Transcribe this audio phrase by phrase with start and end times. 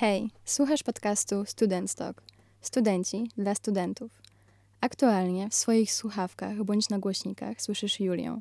[0.00, 2.22] Hej, słuchasz podcastu Student Talk.
[2.60, 4.22] Studenci dla studentów.
[4.80, 8.40] Aktualnie w swoich słuchawkach bądź na głośnikach słyszysz Julię,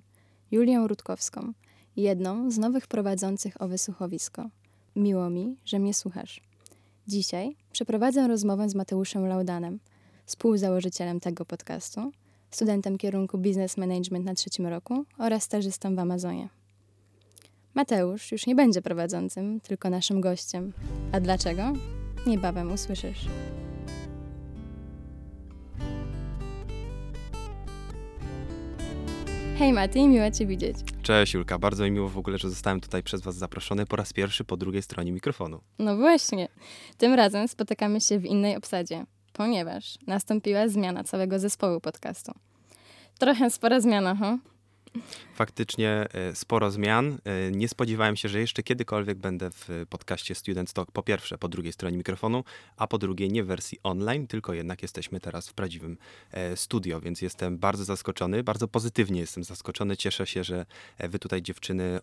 [0.52, 1.54] Julię Rutkowską,
[1.96, 4.50] jedną z nowych prowadzących owe słuchowisko.
[4.96, 6.42] Miło mi, że mnie słuchasz.
[7.08, 9.80] Dzisiaj przeprowadzę rozmowę z Mateuszem Laudanem,
[10.26, 12.12] współzałożycielem tego podcastu,
[12.52, 16.57] studentem kierunku Business Management na trzecim roku oraz stażystą w Amazonie.
[17.78, 20.74] Mateusz już nie będzie prowadzącym, tylko naszym gościem.
[21.12, 21.74] A dlaczego?
[22.28, 23.26] Niebawem usłyszysz.
[29.58, 30.78] Hej Mati, miło Cię widzieć.
[31.02, 34.14] Cześć Julka, bardzo mi miło w ogóle, że zostałem tutaj przez Was zaproszony po raz
[34.14, 35.60] pierwszy po drugiej stronie mikrofonu.
[35.80, 36.48] No właśnie.
[36.98, 42.32] Tym razem spotykamy się w innej obsadzie, ponieważ nastąpiła zmiana całego zespołu podcastu.
[43.20, 44.38] Trochę spora zmiana, ha?
[45.36, 47.18] Faktycznie e, sporo zmian.
[47.26, 51.48] E, nie spodziewałem się, że jeszcze kiedykolwiek będę w podcaście Student Talk po pierwsze po
[51.48, 52.44] drugiej stronie mikrofonu,
[52.78, 55.98] a po drugie nie w wersji online, tylko jednak jesteśmy teraz w prawdziwym
[56.32, 59.98] e, studio, więc jestem bardzo zaskoczony, bardzo pozytywnie jestem zaskoczony.
[59.98, 60.66] Cieszę się, że
[61.00, 62.00] wy tutaj dziewczyny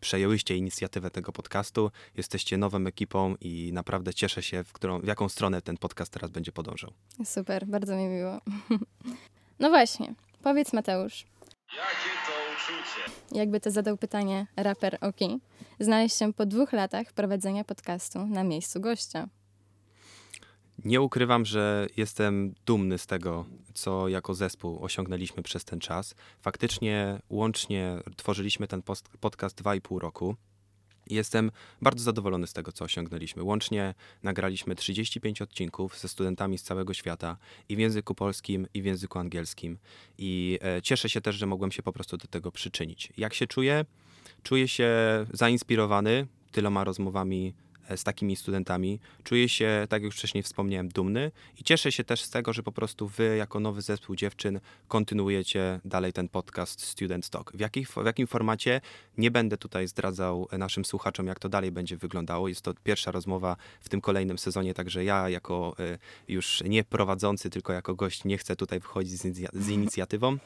[0.00, 5.28] przejęłyście inicjatywę tego podcastu, jesteście nową ekipą i naprawdę cieszę się, w, którą, w jaką
[5.28, 6.92] stronę ten podcast teraz będzie podążał.
[7.24, 8.40] Super, bardzo mi miło.
[9.60, 11.24] No właśnie, powiedz Mateusz,
[11.76, 13.38] Jakie to uczucie?
[13.38, 15.40] jakby to zadał pytanie raper Oki,
[15.80, 19.28] znaleźć się po dwóch latach prowadzenia podcastu na miejscu gościa.
[20.84, 26.14] Nie ukrywam, że jestem dumny z tego, co jako zespół osiągnęliśmy przez ten czas.
[26.40, 28.82] Faktycznie łącznie tworzyliśmy ten
[29.20, 30.36] podcast dwa i pół roku.
[31.10, 31.50] Jestem
[31.82, 33.42] bardzo zadowolony z tego, co osiągnęliśmy.
[33.42, 37.36] Łącznie nagraliśmy 35 odcinków ze studentami z całego świata
[37.68, 39.78] i w języku polskim, i w języku angielskim.
[40.18, 43.12] I e, cieszę się też, że mogłem się po prostu do tego przyczynić.
[43.16, 43.84] Jak się czuję?
[44.42, 44.90] Czuję się
[45.32, 47.54] zainspirowany tyloma rozmowami
[47.96, 49.00] z takimi studentami.
[49.24, 52.62] Czuję się, tak jak już wcześniej wspomniałem, dumny i cieszę się też z tego, że
[52.62, 57.52] po prostu wy, jako nowy zespół dziewczyn, kontynuujecie dalej ten podcast Student Talk.
[57.52, 58.80] W, jakich, w jakim formacie?
[59.18, 62.48] Nie będę tutaj zdradzał naszym słuchaczom, jak to dalej będzie wyglądało.
[62.48, 65.98] Jest to pierwsza rozmowa w tym kolejnym sezonie, także ja, jako y,
[66.28, 70.38] już nie prowadzący, tylko jako gość, nie chcę tutaj wchodzić z, z inicjatywą.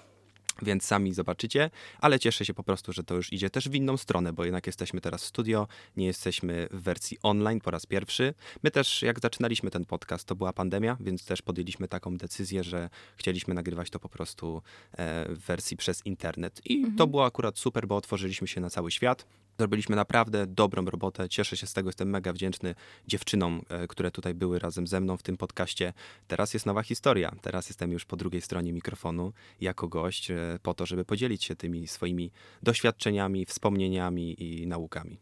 [0.63, 3.97] Więc sami zobaczycie, ale cieszę się po prostu, że to już idzie też w inną
[3.97, 8.35] stronę, bo jednak jesteśmy teraz w studio, nie jesteśmy w wersji online po raz pierwszy.
[8.63, 12.91] My też, jak zaczynaliśmy ten podcast, to była pandemia, więc też podjęliśmy taką decyzję, że
[13.17, 16.61] chcieliśmy nagrywać to po prostu e, w wersji przez internet.
[16.65, 19.27] I to było akurat super, bo otworzyliśmy się na cały świat.
[19.63, 21.29] Zrobiliśmy naprawdę dobrą robotę.
[21.29, 22.75] Cieszę się z tego, jestem mega wdzięczny
[23.07, 25.93] dziewczynom, e, które tutaj były razem ze mną w tym podcaście.
[26.29, 27.33] Teraz jest nowa historia.
[27.43, 31.57] Teraz jestem już po drugiej stronie mikrofonu jako gość, e, po to, żeby podzielić się
[31.57, 35.19] tymi swoimi doświadczeniami, wspomnieniami i naukami.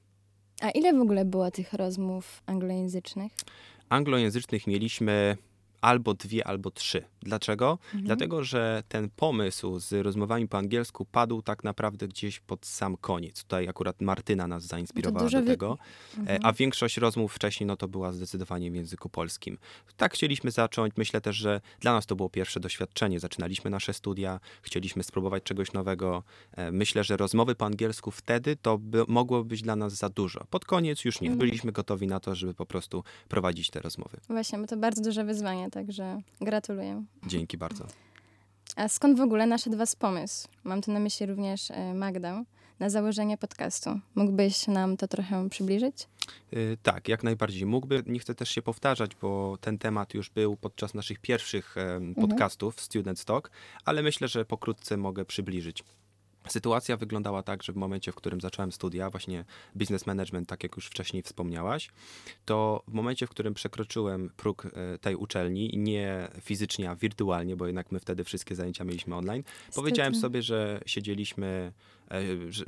[0.60, 3.32] A ile w ogóle było tych rozmów anglojęzycznych?
[3.88, 5.36] Anglojęzycznych mieliśmy
[5.80, 7.04] albo dwie, albo trzy.
[7.22, 7.78] Dlaczego?
[7.84, 8.04] Mhm.
[8.04, 13.42] Dlatego, że ten pomysł z rozmowami po angielsku padł tak naprawdę gdzieś pod sam koniec.
[13.42, 15.78] Tutaj akurat Martyna nas zainspirowała do wy- tego.
[16.18, 16.42] Mhm.
[16.42, 19.58] E, A większość rozmów wcześniej, no to była zdecydowanie w języku polskim.
[19.96, 20.94] Tak chcieliśmy zacząć.
[20.96, 23.20] Myślę też, że dla nas to było pierwsze doświadczenie.
[23.20, 26.22] Zaczynaliśmy nasze studia, chcieliśmy spróbować czegoś nowego.
[26.56, 30.44] E, Myślę, że rozmowy po angielsku wtedy to by, mogło być dla nas za dużo.
[30.50, 31.28] Pod koniec już nie.
[31.28, 31.38] Mhm.
[31.38, 34.16] Byliśmy gotowi na to, żeby po prostu prowadzić te rozmowy.
[34.28, 37.04] Właśnie, bo to bardzo duże wyzwanie, także gratuluję.
[37.26, 37.86] Dzięki bardzo.
[38.76, 40.48] A skąd w ogóle naszedł was pomysł?
[40.64, 42.44] Mam tu na myśli również e, Magdę
[42.78, 43.90] na założenie podcastu.
[44.14, 46.08] Mógłbyś nam to trochę przybliżyć?
[46.52, 47.66] Y, Tak, jak najbardziej.
[47.66, 52.14] Mógłby, nie chcę też się powtarzać, bo ten temat już był podczas naszych pierwszych em,
[52.14, 53.50] podcastów Student Talk,
[53.84, 55.84] ale myślę, że pokrótce mogę przybliżyć.
[56.50, 59.44] Sytuacja wyglądała tak, że w momencie, w którym zacząłem studia, właśnie
[59.74, 61.90] business management, tak jak już wcześniej wspomniałaś,
[62.44, 67.66] to w momencie, w którym przekroczyłem próg e, tej uczelni, nie fizycznie, a wirtualnie, bo
[67.66, 69.42] jednak my wtedy wszystkie zajęcia mieliśmy online,
[69.74, 70.28] powiedziałem Niestety.
[70.28, 71.72] sobie, że siedzieliśmy,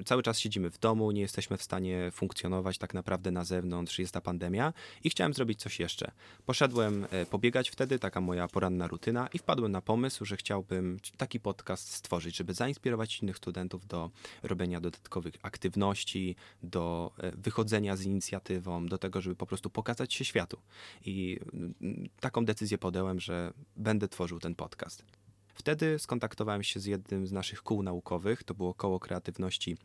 [0.04, 4.14] cały czas siedzimy w domu, nie jesteśmy w stanie funkcjonować tak naprawdę na zewnątrz, jest
[4.14, 4.72] ta pandemia
[5.04, 6.10] i chciałem zrobić coś jeszcze.
[6.46, 11.40] Poszedłem e, pobiegać wtedy, taka moja poranna rutyna i wpadłem na pomysł, że chciałbym taki
[11.40, 14.10] podcast stworzyć, żeby zainspirować innych studentów do
[14.42, 20.24] robienia dodatkowych aktywności, do e, wychodzenia z inicjatywą, do tego, żeby po prostu pokazać się
[20.24, 20.58] światu.
[21.04, 25.21] I mm, taką decyzję podjąłem, że będę tworzył ten podcast.
[25.62, 29.76] Wtedy skontaktowałem się z jednym z naszych kół naukowych, to było koło kreatywności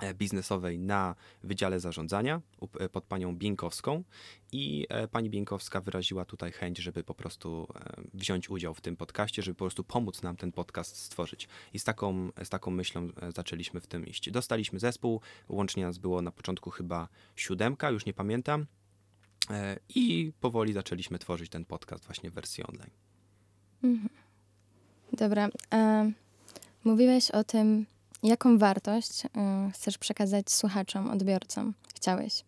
[0.00, 2.40] e, biznesowej na Wydziale Zarządzania
[2.80, 4.04] e, pod panią Bieńkowską
[4.52, 7.68] i e, pani Bieńkowska wyraziła tutaj chęć, żeby po prostu
[8.14, 11.48] wziąć udział w tym podcaście, żeby po prostu pomóc nam ten podcast stworzyć.
[11.72, 14.30] I z taką, z taką myślą zaczęliśmy w tym iść.
[14.30, 18.66] Dostaliśmy zespół, łącznie nas było na początku chyba siódemka, już nie pamiętam.
[19.94, 22.90] I powoli zaczęliśmy tworzyć ten podcast właśnie w wersji online.
[23.82, 24.27] Mhm.
[25.18, 25.48] Dobra.
[25.74, 26.10] E,
[26.84, 27.86] mówiłeś o tym,
[28.22, 29.28] jaką wartość y,
[29.72, 31.74] chcesz przekazać słuchaczom, odbiorcom.
[31.94, 32.44] Chciałeś.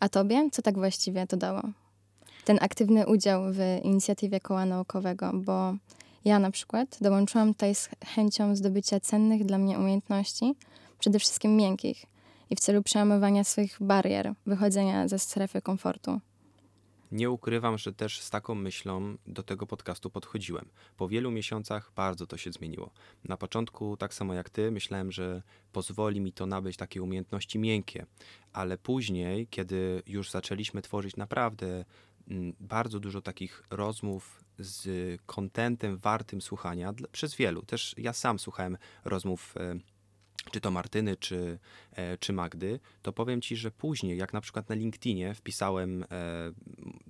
[0.00, 1.62] A tobie, co tak właściwie to dało?
[2.44, 5.74] Ten aktywny udział w inicjatywie koła naukowego, bo
[6.24, 10.54] ja na przykład dołączyłam tutaj z chęcią zdobycia cennych dla mnie umiejętności,
[10.98, 12.06] przede wszystkim miękkich,
[12.50, 16.20] i w celu przełamywania swoich barier, wychodzenia ze strefy komfortu.
[17.12, 20.68] Nie ukrywam, że też z taką myślą do tego podcastu podchodziłem.
[20.96, 22.90] Po wielu miesiącach bardzo to się zmieniło.
[23.24, 28.06] Na początku, tak samo jak ty, myślałem, że pozwoli mi to nabyć takie umiejętności miękkie,
[28.52, 31.84] ale później, kiedy już zaczęliśmy tworzyć naprawdę
[32.28, 37.62] mm, bardzo dużo takich rozmów z kontentem wartym słuchania przez wielu.
[37.62, 39.78] Też ja sam słuchałem rozmów e,
[40.50, 41.58] czy to Martyny, czy,
[41.92, 46.06] e, czy Magdy, to powiem ci, że później, jak na przykład na LinkedInie wpisałem e,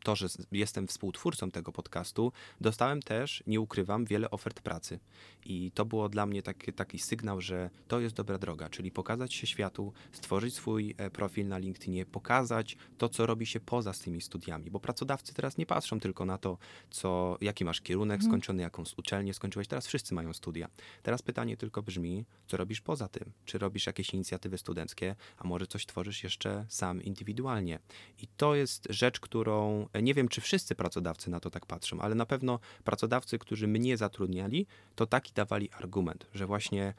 [0.05, 4.99] to, że jestem współtwórcą tego podcastu, dostałem też, nie ukrywam, wiele ofert pracy.
[5.45, 9.35] I to było dla mnie taki, taki sygnał, że to jest dobra droga, czyli pokazać
[9.35, 13.99] się światu, stworzyć swój e, profil na LinkedInie, pokazać to, co robi się poza z
[14.01, 16.59] tymi studiami, bo pracodawcy teraz nie patrzą tylko na to,
[16.91, 18.31] co, jaki masz kierunek mhm.
[18.31, 19.69] skończony, jaką uczelnię skończyłeś.
[19.69, 20.69] Teraz wszyscy mają studia.
[21.03, 23.18] Teraz pytanie tylko brzmi, co robisz poza tym?
[23.45, 27.79] Czy robisz jakieś inicjatywy studenckie, a może coś tworzysz jeszcze sam indywidualnie?
[28.23, 32.15] I to jest rzecz, którą nie wiem, czy wszyscy pracodawcy na to tak patrzą, ale
[32.15, 36.95] na pewno pracodawcy, którzy mnie zatrudniali, to taki dawali argument, że właśnie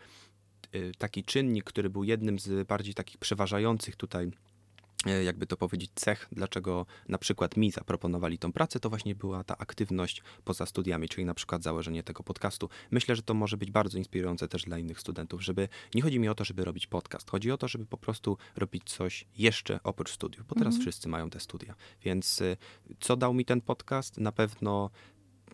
[0.75, 4.48] y, taki czynnik, który był jednym z bardziej takich przeważających tutaj E,
[5.05, 9.57] jakby to powiedzieć, cech, dlaczego na przykład mi zaproponowali tą pracę, to właśnie była ta
[9.57, 12.69] aktywność poza studiami, czyli na przykład założenie tego podcastu.
[12.91, 16.29] Myślę, że to może być bardzo inspirujące też dla innych studentów, żeby nie chodzi mi
[16.29, 20.11] o to, żeby robić podcast, chodzi o to, żeby po prostu robić coś jeszcze oprócz
[20.11, 20.81] studiów, bo teraz mhm.
[20.81, 21.75] wszyscy mają te studia.
[22.03, 22.57] Więc y,
[22.99, 24.17] co dał mi ten podcast?
[24.17, 24.89] Na pewno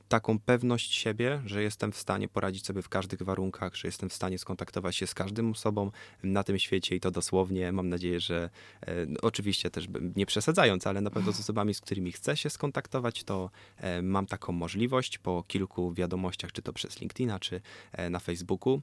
[0.08, 4.14] taką pewność siebie, że jestem w stanie poradzić sobie w każdych warunkach, że jestem w
[4.14, 5.92] stanie skontaktować się z każdym osobą
[6.24, 7.72] na tym świecie i to dosłownie.
[7.72, 8.50] Mam nadzieję, że
[8.82, 12.50] e, no, oczywiście też nie przesadzając, ale na pewno z osobami, z którymi chcę się
[12.50, 17.62] skontaktować, to e, mam taką możliwość po kilku wiadomościach, czy to przez LinkedIna, czy
[17.92, 18.82] e, na Facebooku.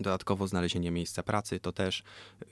[0.00, 2.00] Dodatkowo znalezienie miejsca pracy to też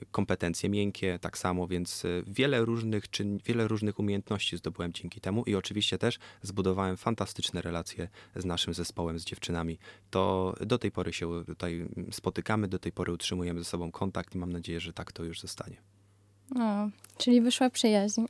[0.01, 5.21] y, kompetencje miękkie, tak samo, więc y, wiele różnych, czyn, wiele różnych umiejętności zdobyłem dzięki
[5.21, 9.77] temu i oczywiście też zbudowałem fantastyczne relacje z naszym zespołem, z dziewczynami.
[10.09, 14.37] To do tej pory się tutaj spotykamy, do tej pory utrzymujemy ze sobą kontakt i
[14.37, 15.75] mam nadzieję, że tak to już zostanie.
[16.55, 18.21] O, czyli wyszła przyjaźń.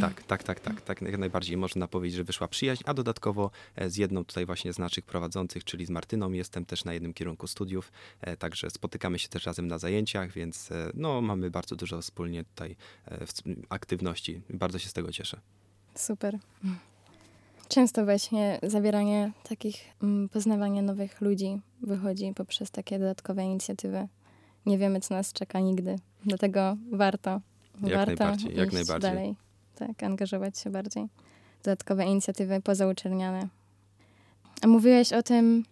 [0.00, 3.90] Tak, tak, tak, tak, tak, jak najbardziej można powiedzieć, że wyszła przyjaźń, a dodatkowo e,
[3.90, 7.46] z jedną tutaj właśnie z naszych prowadzących, czyli z Martyną, jestem też na jednym kierunku
[7.46, 12.02] studiów, e, także spotykamy się też razem na zajęciach, więc e, no, mamy bardzo dużo
[12.02, 12.76] wspólnie tutaj
[13.68, 14.42] aktywności.
[14.50, 15.40] Bardzo się z tego cieszę.
[15.94, 16.38] Super.
[17.68, 24.08] Często właśnie zawieranie takich, mm, poznawanie nowych ludzi wychodzi poprzez takie dodatkowe inicjatywy.
[24.66, 27.40] Nie wiemy, co nas czeka nigdy, dlatego warto.
[27.82, 29.10] Jak warto najbardziej, jak najbardziej.
[29.10, 29.36] Dalej
[29.74, 31.08] tak, angażować się bardziej.
[31.62, 33.48] Dodatkowe inicjatywy pozauczelniane.
[34.62, 35.64] A mówiłeś o tym,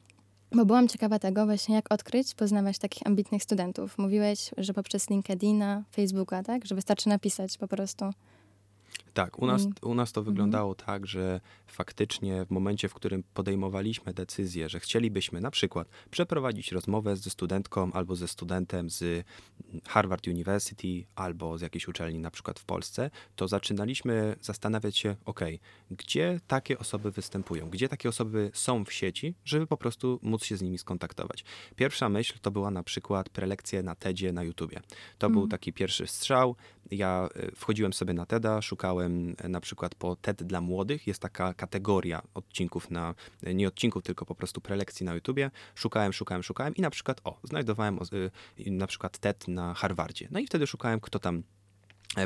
[0.52, 3.98] bo byłam ciekawa tego właśnie, jak odkryć, poznawać takich ambitnych studentów.
[3.98, 6.66] Mówiłeś, że poprzez LinkedIna, Facebooka, tak?
[6.66, 8.04] Że wystarczy napisać po prostu.
[9.14, 10.34] Tak, u nas, u nas to mhm.
[10.34, 10.86] wyglądało mhm.
[10.86, 17.16] tak, że faktycznie w momencie, w którym podejmowaliśmy decyzję, że chcielibyśmy na przykład przeprowadzić rozmowę
[17.16, 19.26] ze studentką albo ze studentem z
[19.88, 25.40] Harvard University albo z jakiejś uczelni na przykład w Polsce, to zaczynaliśmy zastanawiać się, ok,
[25.90, 30.56] gdzie takie osoby występują, gdzie takie osoby są w sieci, żeby po prostu móc się
[30.56, 31.44] z nimi skontaktować.
[31.76, 34.80] Pierwsza myśl to była na przykład prelekcje na TEDzie na YouTubie.
[35.18, 35.32] To mhm.
[35.32, 36.56] był taki pierwszy strzał.
[36.90, 41.20] Ja e, wchodziłem sobie na TEDa, szukałem e, na przykład po TED dla młodych, jest
[41.20, 45.50] taka kategoria odcinków na, e, nie odcinków, tylko po prostu prelekcji na YouTubie.
[45.74, 47.98] Szukałem, szukałem, szukałem i na przykład, o, znajdowałem
[48.66, 50.28] na przykład TED na Harvardzie.
[50.30, 51.42] No i wtedy szukałem, kto tam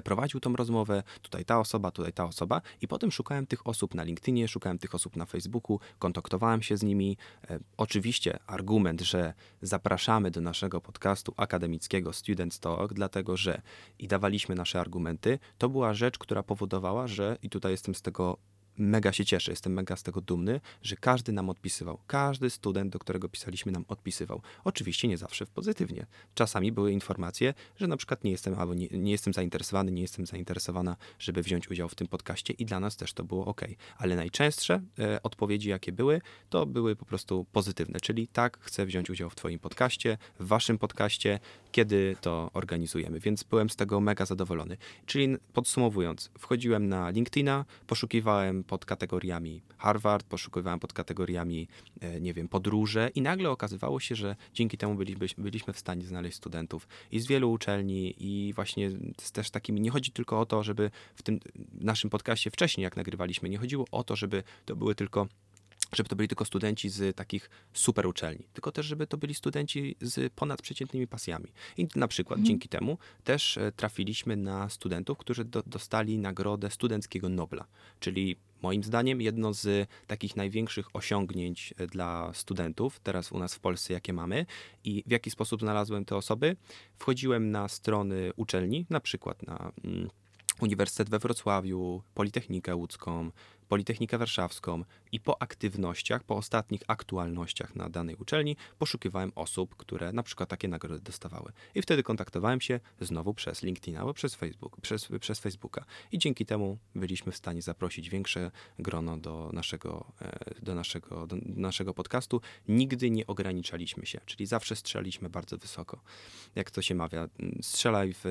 [0.04, 4.02] prowadził tą rozmowę, tutaj ta osoba, tutaj ta osoba i potem szukałem tych osób na
[4.02, 7.16] LinkedInie, szukałem tych osób na Facebooku, kontaktowałem się z nimi.
[7.50, 13.62] E, oczywiście argument, że zapraszamy do naszego podcastu akademickiego Student Talk, dlatego że
[13.98, 18.38] i dawaliśmy nasze argumenty, to była rzecz, która powodowała, że i tutaj jestem z tego
[18.78, 21.98] mega się cieszę, jestem mega z tego dumny, że każdy nam odpisywał.
[22.06, 24.42] Każdy student, do którego pisaliśmy, nam odpisywał.
[24.64, 26.06] Oczywiście nie zawsze pozytywnie.
[26.34, 30.26] Czasami były informacje, że na przykład nie jestem albo nie, nie jestem zainteresowany, nie jestem
[30.26, 33.60] zainteresowana, żeby wziąć udział w tym podcaście i dla nas też to było ok.
[33.96, 39.10] Ale najczęstsze e, odpowiedzi, jakie były, to były po prostu pozytywne, czyli tak, chcę wziąć
[39.10, 41.40] udział w Twoim podcaście, w Waszym podcaście,
[41.74, 44.76] kiedy to organizujemy, więc byłem z tego mega zadowolony.
[45.06, 51.68] Czyli podsumowując, wchodziłem na LinkedIna, poszukiwałem pod kategoriami Harvard, poszukiwałem pod kategoriami,
[52.00, 56.04] e, nie wiem, podróże i nagle okazywało się, że dzięki temu byliśmy, byliśmy w stanie
[56.04, 58.90] znaleźć studentów i z wielu uczelni i właśnie
[59.20, 61.40] z też takimi, nie chodzi tylko o to, żeby w tym
[61.80, 65.26] naszym podcaście wcześniej, jak nagrywaliśmy, nie chodziło o to, żeby to były tylko
[65.96, 69.96] żeby to byli tylko studenci z takich super uczelni, tylko też, żeby to byli studenci
[70.00, 71.52] z ponadprzeciętnymi pasjami.
[71.76, 72.46] I na przykład mhm.
[72.46, 77.66] dzięki temu też e, trafiliśmy na studentów, którzy do, dostali nagrodę Studenckiego Nobla,
[78.00, 83.60] czyli moim zdaniem jedno z takich największych osiągnięć e, dla studentów teraz u nas w
[83.60, 84.46] Polsce, jakie mamy.
[84.84, 86.56] I w jaki sposób znalazłem te osoby?
[86.98, 89.72] Wchodziłem na strony uczelni, na przykład na.
[89.84, 90.08] Mm,
[90.60, 93.30] Uniwersytet we Wrocławiu, Politechnikę Łódzką,
[93.68, 100.23] Politechnikę Warszawską i po aktywnościach, po ostatnich aktualnościach na danej uczelni poszukiwałem osób, które na
[100.23, 101.52] przykład takie nagrody dostawały.
[101.75, 105.85] I wtedy kontaktowałem się znowu przez LinkedIn albo przez, Facebook, przez, przez Facebooka.
[106.12, 111.37] I dzięki temu byliśmy w stanie zaprosić większe grono do naszego, e, do naszego, do
[111.56, 112.40] naszego podcastu.
[112.68, 116.00] Nigdy nie ograniczaliśmy się, czyli zawsze strzelaliśmy bardzo wysoko.
[116.54, 117.28] Jak to się mawia,
[117.62, 118.25] strzelaj w,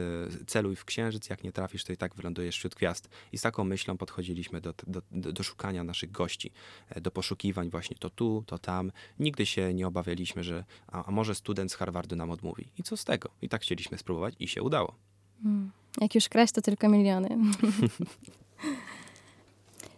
[0.48, 3.10] celuj w księżyc, jak nie trafisz, to i tak wylądujesz wśród gwiazd.
[3.32, 6.52] I z taką myślą podchodziliśmy do, do, do, do szukania naszych gości,
[6.90, 8.92] e, do poszukiwań właśnie to tu, to tam.
[9.20, 12.68] Nigdy się nie obawialiśmy, że a, a może student z Harvardu nam odmówi.
[12.78, 13.30] I co z tego?
[13.42, 14.96] I tak chcieliśmy spróbować i się udało.
[15.44, 15.72] Hmm.
[16.02, 17.30] Jak już kraść, to tylko miliony.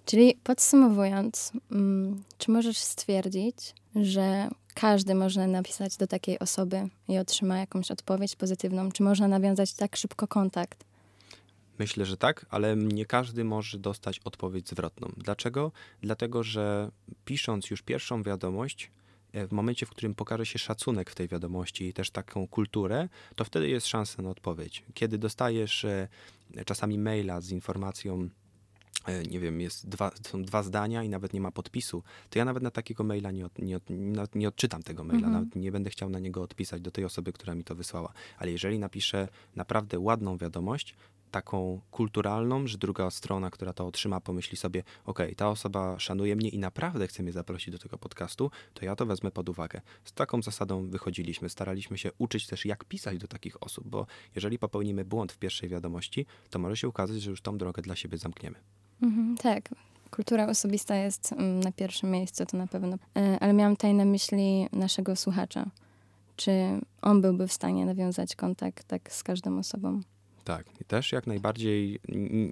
[0.06, 7.58] Czyli podsumowując, mm, czy możesz stwierdzić, że każdy może napisać do takiej osoby i otrzyma
[7.58, 8.92] jakąś odpowiedź pozytywną?
[8.92, 10.86] Czy można nawiązać tak szybko kontakt?
[11.80, 15.12] Myślę, że tak, ale nie każdy może dostać odpowiedź zwrotną.
[15.18, 15.72] Dlaczego?
[16.02, 16.92] Dlatego, że
[17.26, 18.92] pisząc już pierwszą wiadomość,
[19.34, 23.10] e, w momencie, w którym pokaże się szacunek w tej wiadomości i też taką kulturę,
[23.36, 24.84] to wtedy jest szansa na odpowiedź.
[24.94, 26.08] Kiedy dostajesz e,
[26.66, 28.30] czasami maila z informacją,
[29.06, 32.46] e, nie wiem, jest dwa, są dwa zdania i nawet nie ma podpisu, to ja
[32.46, 33.76] nawet na takiego maila nie, od, nie,
[34.24, 35.34] od, nie odczytam tego maila, mhm.
[35.34, 38.14] nawet nie będę chciał na niego odpisać do tej osoby, która mi to wysłała.
[38.38, 40.96] Ale jeżeli napiszę naprawdę ładną wiadomość,
[41.36, 46.50] taką kulturalną, że druga strona, która to otrzyma, pomyśli sobie, ok, ta osoba szanuje mnie
[46.50, 49.82] i naprawdę chce mnie zaprosić do tego podcastu, to ja to wezmę pod uwagę.
[50.04, 51.50] Z taką zasadą wychodziliśmy.
[51.50, 55.70] Staraliśmy się uczyć też, jak pisać do takich osób, bo jeżeli popełnimy błąd w pierwszej
[55.70, 58.56] wiadomości, to może się okazać, że już tą drogę dla siebie zamkniemy.
[59.02, 59.70] Mhm, tak.
[60.12, 62.98] Kultura osobista jest mm, na pierwszym miejscu, to na pewno.
[63.18, 65.66] E, ale miałam tutaj na myśli naszego słuchacza.
[66.36, 66.52] Czy
[67.02, 70.02] on byłby w stanie nawiązać kontakt tak z każdą osobą?
[70.46, 72.00] Tak, też jak najbardziej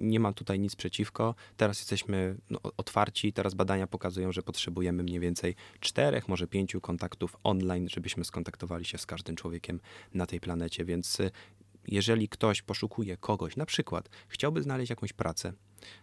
[0.00, 1.34] nie mam tutaj nic przeciwko.
[1.56, 7.36] Teraz jesteśmy no, otwarci, teraz badania pokazują, że potrzebujemy mniej więcej czterech, może pięciu kontaktów
[7.44, 9.80] online, żebyśmy skontaktowali się z każdym człowiekiem
[10.14, 11.30] na tej planecie, więc y,
[11.88, 15.52] jeżeli ktoś poszukuje kogoś, na przykład chciałby znaleźć jakąś pracę,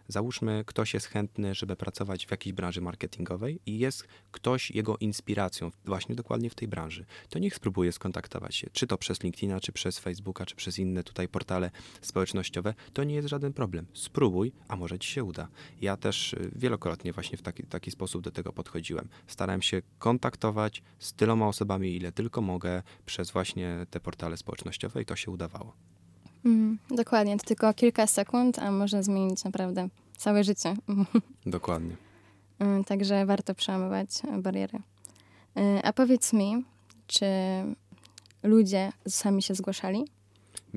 [0.08, 5.70] Załóżmy, ktoś jest chętny, żeby pracować w jakiejś branży marketingowej i jest ktoś jego inspiracją
[5.84, 7.04] właśnie dokładnie w tej branży.
[7.28, 11.04] To niech spróbuje skontaktować się, czy to przez LinkedIna, czy przez Facebooka, czy przez inne
[11.04, 11.70] tutaj portale
[12.00, 12.74] społecznościowe.
[12.92, 13.86] To nie jest żaden problem.
[13.94, 15.48] Spróbuj, a może ci się uda.
[15.80, 19.08] Ja też y, wielokrotnie właśnie w taki, taki sposób do tego podchodziłem.
[19.26, 25.04] Starałem się kontaktować z tyloma osobami, ile tylko mogę, przez właśnie te portale społecznościowe i
[25.04, 25.76] to się udawało.
[26.44, 30.74] Mm, dokładnie, to tylko kilka sekund, a może zmienić naprawdę całe życie.
[31.46, 31.96] Dokładnie.
[32.58, 34.08] Mm, także warto przełamywać
[34.38, 34.78] bariery.
[35.58, 36.64] Y, a powiedz mi,
[37.06, 37.26] czy
[38.42, 40.04] ludzie sami się zgłaszali?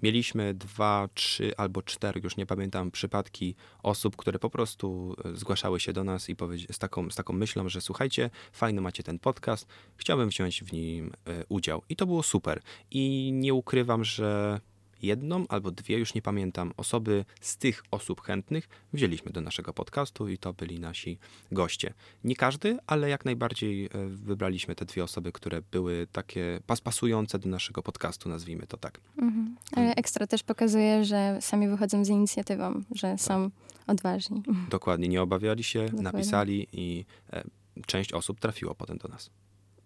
[0.01, 5.79] Mieliśmy dwa, trzy albo cztery, już nie pamiętam, przypadki osób, które po prostu e, zgłaszały
[5.79, 6.35] się do nas i
[6.71, 9.67] z taką, z taką myślą, że słuchajcie, fajny macie ten podcast,
[9.97, 11.81] chciałbym wziąć w nim e, udział.
[11.89, 12.61] I to było super.
[12.91, 14.59] I nie ukrywam, że
[15.01, 20.27] jedną albo dwie, już nie pamiętam, osoby z tych osób chętnych wzięliśmy do naszego podcastu
[20.27, 21.17] i to byli nasi
[21.51, 21.93] goście.
[22.23, 27.39] Nie każdy, ale jak najbardziej e, wybraliśmy te dwie osoby, które były takie pas pasujące
[27.39, 28.99] do naszego podcastu, nazwijmy to tak.
[29.17, 29.55] Mhm.
[29.75, 33.21] Ale ekstra też pokazuje, że sami wychodzą z inicjatywą, że tak.
[33.21, 33.49] są
[33.87, 34.43] odważni.
[34.69, 36.03] Dokładnie, nie obawiali się, Dokładnie.
[36.03, 37.43] napisali i e,
[37.85, 39.29] część osób trafiło potem do nas.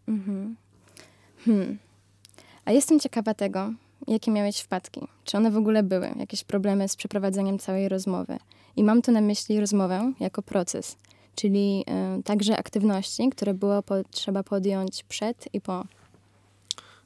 [0.07, 0.55] Mhm.
[1.45, 1.77] Hmm.
[2.65, 3.73] A jestem ciekawa tego,
[4.07, 5.01] jakie miałeś wpadki?
[5.23, 6.13] Czy one w ogóle były?
[6.19, 8.37] Jakieś problemy z przeprowadzeniem całej rozmowy?
[8.75, 10.97] I mam tu na myśli rozmowę jako proces,
[11.35, 11.85] czyli
[12.19, 15.85] y, także aktywności, które było po, trzeba podjąć przed i po.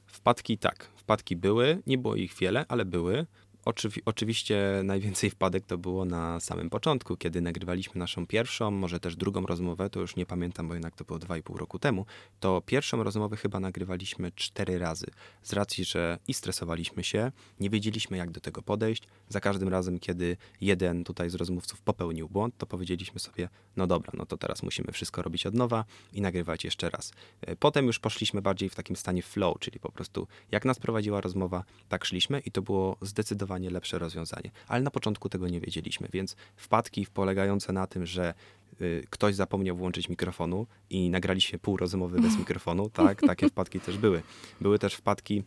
[0.06, 3.26] Wpadki tak, wpadki były, nie było ich wiele, ale były.
[3.64, 9.16] Oczywi oczywiście najwięcej wpadek to było na samym początku, kiedy nagrywaliśmy naszą pierwszą, może też
[9.16, 12.06] drugą rozmowę, to już nie pamiętam, bo jednak to było dwa i pół roku temu.
[12.40, 15.06] To pierwszą rozmowę chyba nagrywaliśmy cztery razy,
[15.42, 19.02] z racji, że i stresowaliśmy się, nie wiedzieliśmy jak do tego podejść.
[19.28, 24.12] Za każdym razem, kiedy jeden tutaj z rozmówców popełnił błąd, to powiedzieliśmy sobie, no dobra,
[24.16, 27.12] no to teraz musimy wszystko robić od nowa i nagrywać jeszcze raz.
[27.40, 31.20] E, potem już poszliśmy bardziej w takim stanie flow, czyli po prostu jak nas prowadziła
[31.20, 34.50] rozmowa, tak szliśmy i to było zdecydowanie lepsze rozwiązanie.
[34.68, 38.34] Ale na początku tego nie wiedzieliśmy, więc wpadki polegające na tym, że
[38.80, 43.98] y, ktoś zapomniał włączyć mikrofonu i nagraliśmy pół rozmowy bez mikrofonu, tak, takie wpadki też
[43.98, 44.22] były.
[44.60, 45.42] Były też wpadki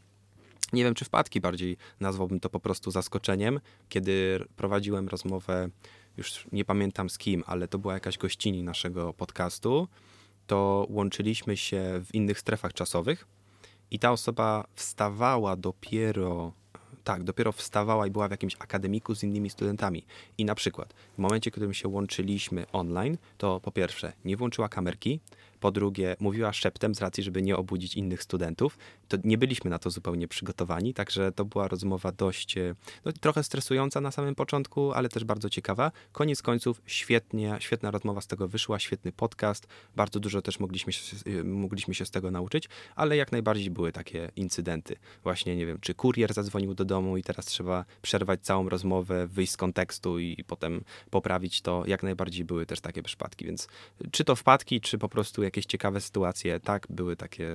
[0.74, 3.60] nie wiem, czy wpadki bardziej nazwałbym to po prostu zaskoczeniem,
[3.90, 5.70] kiedy prowadziłem rozmowę,
[6.18, 9.88] już nie pamiętam z kim, ale to była jakaś gościni naszego podcastu,
[10.48, 13.28] to łączyliśmy się w innych strefach czasowych
[13.92, 16.54] i ta osoba wstawała dopiero
[17.08, 20.06] tak, dopiero wstawała i była w jakimś akademiku z innymi studentami.
[20.38, 24.70] I na przykład w momencie, w którym się łączyliśmy online, to po pierwsze nie włączyła
[24.70, 25.20] kamerki,
[25.60, 28.78] po drugie mówiła szeptem z racji, żeby nie obudzić innych studentów.
[29.08, 33.44] To nie byliśmy na to zupełnie przygotowani, także to była rozmowa dość, e, no, trochę
[33.44, 35.92] stresująca na samym początku, ale też bardzo ciekawa.
[36.12, 41.18] Koniec końców świetnie, świetna rozmowa z tego wyszła, świetny podcast, bardzo dużo też mogliśmy się,
[41.26, 44.96] e, mogliśmy się z tego nauczyć, ale jak najbardziej były takie incydenty.
[45.24, 49.52] Właśnie, nie wiem, czy kurier zadzwonił do domu i teraz trzeba przerwać całą rozmowę, wyjść
[49.52, 51.84] z kontekstu i potem poprawić to.
[51.88, 53.68] Jak najbardziej były też takie przypadki, więc
[54.12, 56.60] czy to wpadki, czy po prostu jakieś ciekawe sytuacje.
[56.60, 57.54] Tak, były takie,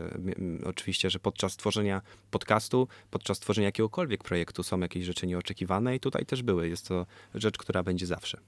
[0.65, 6.27] oczywiście, że podczas tworzenia podcastu, podczas tworzenia jakiegokolwiek projektu są jakieś rzeczy nieoczekiwane i tutaj
[6.27, 6.69] też były.
[6.69, 8.39] Jest to rzecz, która będzie zawsze.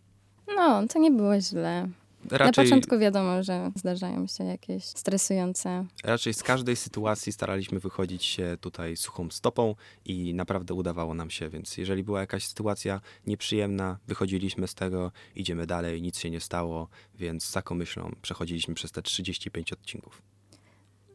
[0.57, 1.89] No, to nie było źle.
[2.31, 5.85] Raczej, Na początku wiadomo, że zdarzają się jakieś stresujące.
[6.05, 11.49] raczej z każdej sytuacji staraliśmy wychodzić się tutaj suchą stopą i naprawdę udawało nam się,
[11.49, 16.89] więc jeżeli była jakaś sytuacja nieprzyjemna, wychodziliśmy z tego, idziemy dalej, nic się nie stało,
[17.15, 20.23] więc z taką myślą przechodziliśmy przez te 35 odcinków.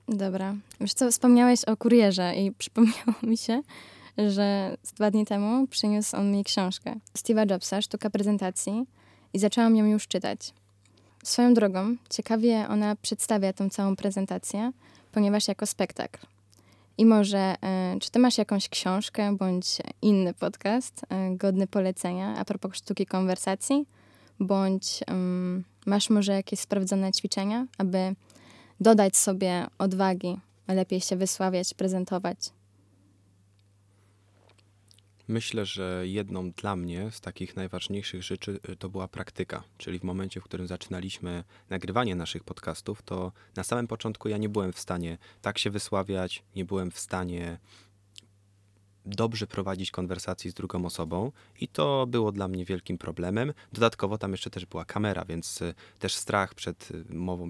[0.08, 0.56] Dobra.
[0.82, 3.62] Wiesz co, wspomniałeś o kurierze i przypomniało mi się,
[4.18, 8.86] że dwa dni temu przyniósł on mi książkę Steve'a Jobsa, Sztuka prezentacji
[9.34, 10.54] i zaczęłam ją już czytać.
[11.24, 14.72] Swoją drogą, ciekawie ona przedstawia tą całą prezentację,
[15.12, 16.20] ponieważ jako spektakl.
[16.98, 22.46] I może, e, czy ty masz jakąś książkę bądź inny podcast e, godny polecenia a
[22.46, 23.86] propos sztuki konwersacji?
[24.40, 28.16] Bądź um, masz może jakieś sprawdzone ćwiczenia, aby
[28.80, 32.38] dodać sobie odwagi, lepiej się wysławiać, prezentować?
[35.30, 39.64] Myślę, że jedną dla mnie z takich najważniejszych rzeczy y, to była praktyka.
[39.78, 44.50] Czyli w momencie, w którym zaczynaliśmy nagrywanie naszych podcastów, to na samym początku ja nie
[44.50, 47.60] byłem w stanie tak się wysławiać, nie byłem w stanie
[49.06, 53.54] dobrze prowadzić konwersacje z drugą osobą i to było dla mnie wielkim problemem.
[53.74, 57.50] Dodatkowo tam jeszcze też była kamera, więc y, też strach przed y, mową,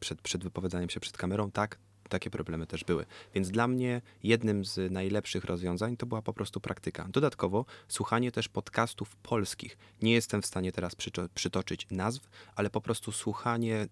[0.00, 3.06] przed, przed wypowiadaniem się przed kamerą, tak, takie problemy też były.
[3.34, 7.08] Więc dla mnie jednym z najlepszych rozwiązań to była po prostu praktyka.
[7.10, 9.78] Dodatkowo słuchanie też podcastów polskich.
[10.02, 10.96] Nie jestem w stanie teraz
[11.34, 13.86] przytoczyć nazw, ale po prostu słuchanie,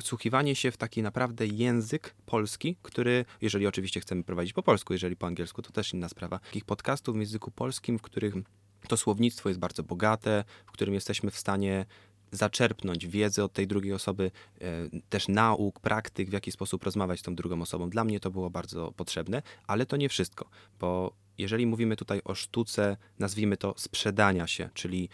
[0.00, 5.16] wsłuchiwanie się w taki naprawdę język polski, który, jeżeli oczywiście chcemy prowadzić po polsku, jeżeli
[5.16, 6.38] po angielsku, to też inna sprawa.
[6.38, 8.34] Takich podcastów w języku polskim, w których
[8.88, 11.86] to słownictwo jest bardzo bogate, w którym jesteśmy w stanie
[12.32, 14.64] zaczerpnąć wiedzę od tej drugiej osoby, e,
[15.08, 17.90] też nauk, praktyk, w jaki sposób rozmawiać z tą drugą osobą.
[17.90, 20.48] Dla mnie to było bardzo potrzebne, ale to nie wszystko,
[20.80, 25.08] bo jeżeli mówimy tutaj o sztuce, nazwijmy to sprzedania się, czyli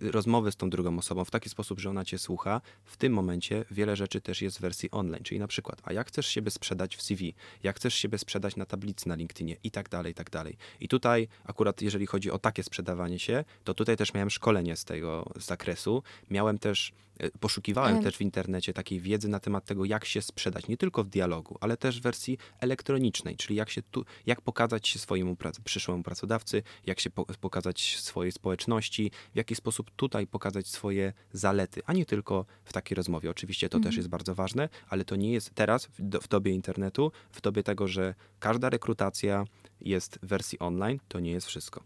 [0.00, 3.64] rozmowy z tą drugą osobą w taki sposób, że ona cię słucha, w tym momencie
[3.70, 6.96] wiele rzeczy też jest w wersji online, czyli na przykład, a jak chcesz siebie sprzedać
[6.96, 9.56] w CV, jak chcesz siebie sprzedać na tablicy na LinkedInie?
[9.64, 10.56] I tak dalej, i tak dalej.
[10.80, 14.84] I tutaj akurat jeżeli chodzi o takie sprzedawanie się, to tutaj też miałem szkolenie z
[14.84, 16.92] tego zakresu, miałem też
[17.40, 21.08] Poszukiwałem też w internecie takiej wiedzy na temat tego, jak się sprzedać, nie tylko w
[21.08, 26.02] dialogu, ale też w wersji elektronicznej, czyli jak, się tu, jak pokazać się swojemu przyszłemu
[26.02, 31.92] pracodawcy, jak się po pokazać swojej społeczności, w jaki sposób tutaj pokazać swoje zalety, a
[31.92, 33.30] nie tylko w takiej rozmowie.
[33.30, 33.90] Oczywiście to mhm.
[33.90, 37.62] też jest bardzo ważne, ale to nie jest teraz, w, w dobie internetu, w dobie
[37.62, 39.44] tego, że każda rekrutacja
[39.80, 41.82] jest w wersji online, to nie jest wszystko.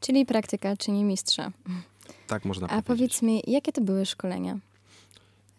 [0.00, 1.52] Czyli praktyka czyni mistrza.
[2.28, 2.86] Tak można A powiedzieć.
[2.86, 4.58] powiedz mi, jakie to były szkolenia?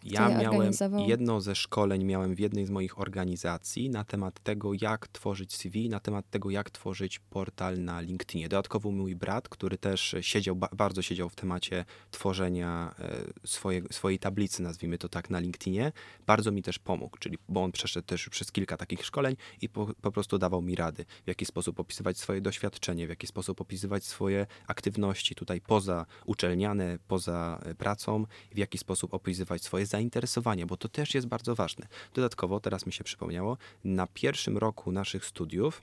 [0.04, 0.72] Ja miałem
[1.06, 5.88] jedno ze szkoleń miałem w jednej z moich organizacji na temat tego, jak tworzyć CV,
[5.88, 8.48] na temat tego, jak tworzyć portal na LinkedInie.
[8.48, 14.18] Dodatkowo mój brat, który też siedział, ba- bardzo siedział w temacie tworzenia e, swoje, swojej
[14.18, 15.92] tablicy, nazwijmy to tak, na LinkedInie,
[16.26, 19.86] bardzo mi też pomógł, czyli bo on przeszedł też przez kilka takich szkoleń i po,
[20.00, 24.04] po prostu dawał mi rady, w jaki sposób opisywać swoje doświadczenie, w jaki sposób opisywać
[24.04, 30.76] swoje aktywności tutaj poza uczelniane, poza e, pracą, w jaki sposób opisywać swoje zainteresowania, bo
[30.76, 31.86] to też jest bardzo ważne.
[32.14, 35.82] Dodatkowo, teraz mi się przypomniało, na pierwszym roku naszych studiów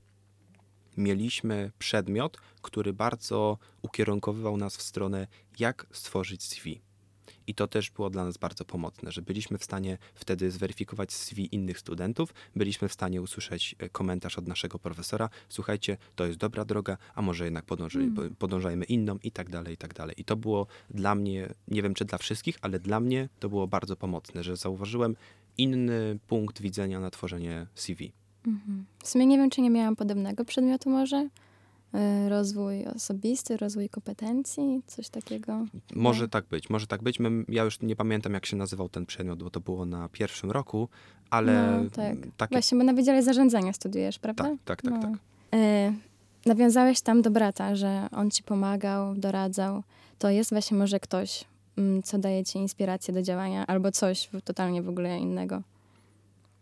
[0.97, 5.27] mieliśmy przedmiot, który bardzo ukierunkowywał nas w stronę,
[5.59, 6.86] jak stworzyć CV.
[7.47, 11.55] I to też było dla nas bardzo pomocne, że byliśmy w stanie wtedy zweryfikować CV
[11.55, 16.65] innych studentów, byliśmy w stanie usłyszeć e, komentarz od naszego profesora, słuchajcie, to jest dobra
[16.65, 18.35] droga, a może jednak podąży, Mm.
[18.35, 20.15] podążajmy inną i tak dalej, i tak dalej.
[20.17, 23.67] I to było dla mnie, nie wiem czy dla wszystkich, ale dla mnie to było
[23.67, 25.15] bardzo pomocne, że zauważyłem
[25.57, 28.13] inny punkt widzenia na tworzenie CV.
[28.47, 28.85] Mhm.
[29.03, 31.29] W sumie nie wiem, czy nie miałam podobnego przedmiotu może.
[31.95, 35.65] Y, Rozwój osobisty, rozwój kompetencji, coś takiego.
[35.95, 36.27] Może No.
[36.27, 37.19] tak być, może tak być.
[37.19, 40.51] My, ja już nie pamiętam, jak się nazywał ten przedmiot, bo to było na pierwszym
[40.51, 40.89] roku,
[41.29, 42.15] ale No, tak.
[42.37, 42.55] takie...
[42.55, 44.43] Właśnie, bo na Wydziale Zarządzania studiujesz, prawda?
[44.43, 45.01] Tak, tak, tak, No.
[45.01, 45.11] tak.
[45.59, 45.93] Y,
[46.45, 49.83] nawiązałeś tam do brata, że on ci pomagał, doradzał.
[50.19, 51.43] To jest właśnie może ktoś,
[51.77, 55.61] mm, co daje ci inspirację do działania, albo coś totalnie w ogóle innego.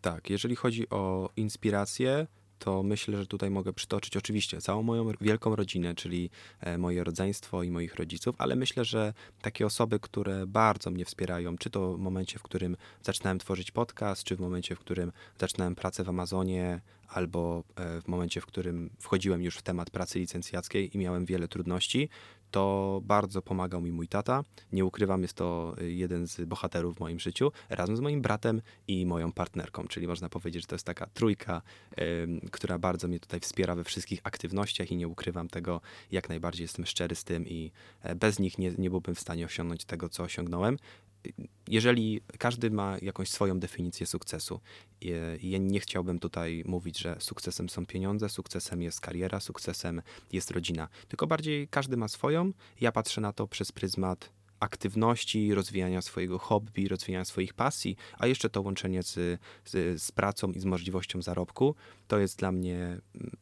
[0.02, 2.28] Tak, jeżeli chodzi o inspirację,
[2.66, 7.64] to myślę, że tutaj mogę przytoczyć oczywiście całą moją wielką rodzinę, czyli e, moje rodzeństwo
[7.64, 12.00] i moich rodziców, ale myślę, że takie osoby, które bardzo mnie wspierają, czy to w
[12.00, 16.82] momencie, w którym zaczynałem tworzyć podcast, czy w momencie, w którym zaczynałem pracę w Amazonie,
[17.08, 21.48] albo e, w momencie, w którym wchodziłem już w temat pracy licencjackiej i miałem wiele
[21.48, 22.10] trudności,
[22.56, 24.44] to bardzo pomagał mi mój tata.
[24.72, 28.62] Nie ukrywam, jest to y, jeden z bohaterów w moim życiu, razem z moim bratem
[28.88, 31.62] i moją partnerką, czyli można powiedzieć, że to jest taka trójka,
[32.24, 36.64] ym, która bardzo mnie tutaj wspiera we wszystkich aktywnościach i nie ukrywam tego, jak najbardziej
[36.64, 40.10] jestem szczery z tym i e, bez nich nie, nie byłbym w stanie osiągnąć tego,
[40.10, 40.78] co osiągnąłem.
[41.68, 44.60] Jeżeli każdy ma jakąś swoją definicję sukcesu,
[45.42, 50.88] ja nie chciałbym tutaj mówić, że sukcesem są pieniądze, sukcesem jest kariera, sukcesem jest rodzina,
[51.08, 52.52] tylko bardziej każdy ma swoją.
[52.82, 54.30] Ja patrzę na to przez pryzmat
[54.66, 59.14] aktywności, rozwijania swojego hobby, rozwijania swoich pasji, a jeszcze to łączenie z,
[59.66, 61.76] z, z pracą i z możliwością zarobku,
[62.08, 63.02] to jest dla mnie mm,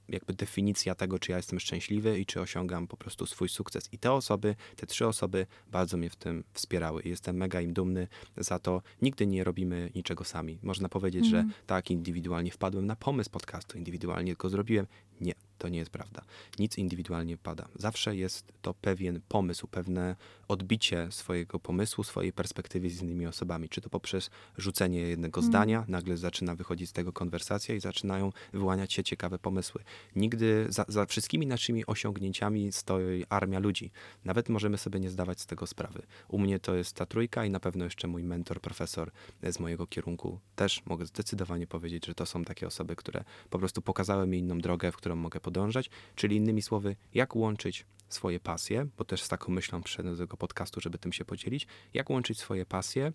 [0.09, 3.89] jakby definicja tego, czy ja jestem szczęśliwy i czy osiągam po prostu swój sukces.
[3.91, 8.07] I te osoby, te trzy osoby bardzo mnie w tym wspierały jestem mega im dumny
[8.37, 8.81] za to.
[9.01, 10.59] Nigdy nie robimy niczego sami.
[10.63, 11.49] Można powiedzieć, Mhm.
[11.49, 14.87] że tak, indywidualnie wpadłem na pomysł podcastu, indywidualnie go zrobiłem.
[15.21, 16.21] Nie, to nie jest prawda.
[16.59, 17.67] Nic indywidualnie pada.
[17.75, 20.15] Zawsze jest to pewien pomysł, pewne
[20.47, 23.69] odbicie swojego pomysłu, swojej perspektywy z innymi osobami.
[23.69, 25.51] Czy to poprzez rzucenie jednego Mm.
[25.51, 29.83] zdania, nagle zaczyna wychodzić z tego konwersacja i zaczynają wyłaniać się ciekawe pomysły.
[30.15, 33.91] Nigdy za, za wszystkimi naszymi osiągnięciami stoi armia ludzi.
[34.25, 36.01] Nawet możemy sobie nie zdawać z tego sprawy.
[36.27, 39.11] U mnie to jest ta trójka i na pewno jeszcze mój mentor, profesor
[39.43, 40.39] z mojego kierunku.
[40.55, 44.57] Też mogę zdecydowanie powiedzieć, że to są takie osoby, które po prostu pokazały mi inną
[44.59, 49.27] drogę, w którą mogę podążać, czyli innymi słowy, jak łączyć swoje pasje, bo też z
[49.27, 53.13] taką myślą przyszedłem do tego podcastu, żeby tym się podzielić, jak łączyć swoje pasje,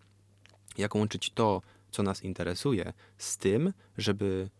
[0.78, 4.50] jak łączyć to, co nas interesuje, z tym, żeby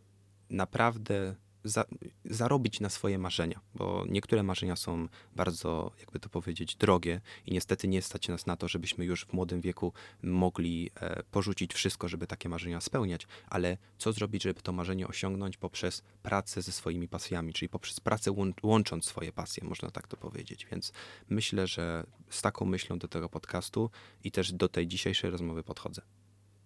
[0.50, 1.84] naprawdę za,
[2.24, 7.88] zarobić na swoje marzenia, bo niektóre marzenia są bardzo, jakby to powiedzieć, drogie i niestety
[7.88, 9.92] nie stać nas na to, żebyśmy już w młodym wieku
[10.22, 15.56] mogli e, porzucić wszystko, żeby takie marzenia spełniać, ale co zrobić, żeby to marzenie osiągnąć
[15.56, 20.16] poprzez pracę ze swoimi pasjami, czyli poprzez pracę łą- łącząc swoje pasje, można tak to
[20.16, 20.66] powiedzieć.
[20.70, 20.92] Więc
[21.28, 23.90] myślę, że z taką myślą do tego podcastu
[24.24, 26.02] i też do tej dzisiejszej rozmowy podchodzę.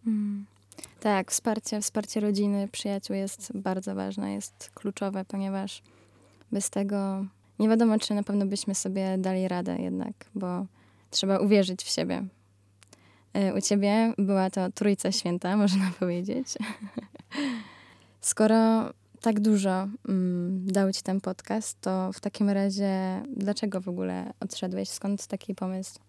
[0.06, 0.46] Mm.
[1.00, 5.82] Tak, wsparcie, wsparcie rodziny, przyjaciół jest bardzo ważne, jest kluczowe, ponieważ
[6.52, 7.24] bez tego
[7.58, 10.66] nie wiadomo, czy na pewno byśmy sobie dali radę jednak, bo
[11.10, 12.24] trzeba uwierzyć w siebie.
[13.36, 16.46] Y, U ciebie była to Trójca Święta, można powiedzieć.
[18.20, 24.32] Skoro tak dużo mm, dał ci ten podcast, to w takim razie dlaczego w ogóle
[24.40, 24.88] odszedłeś?
[24.88, 26.00] Skąd taki pomysł?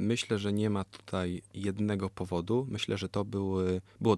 [0.00, 2.66] Myślę, że nie ma tutaj jednego powodu.
[2.70, 4.16] Myślę, że to były, było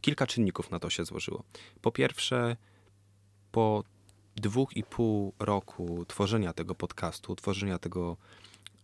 [0.00, 1.44] kilka czynników na to się złożyło.
[1.80, 2.56] Po pierwsze,
[3.52, 3.84] po
[4.36, 8.16] dwóch i pół roku tworzenia tego podcastu, tworzenia tego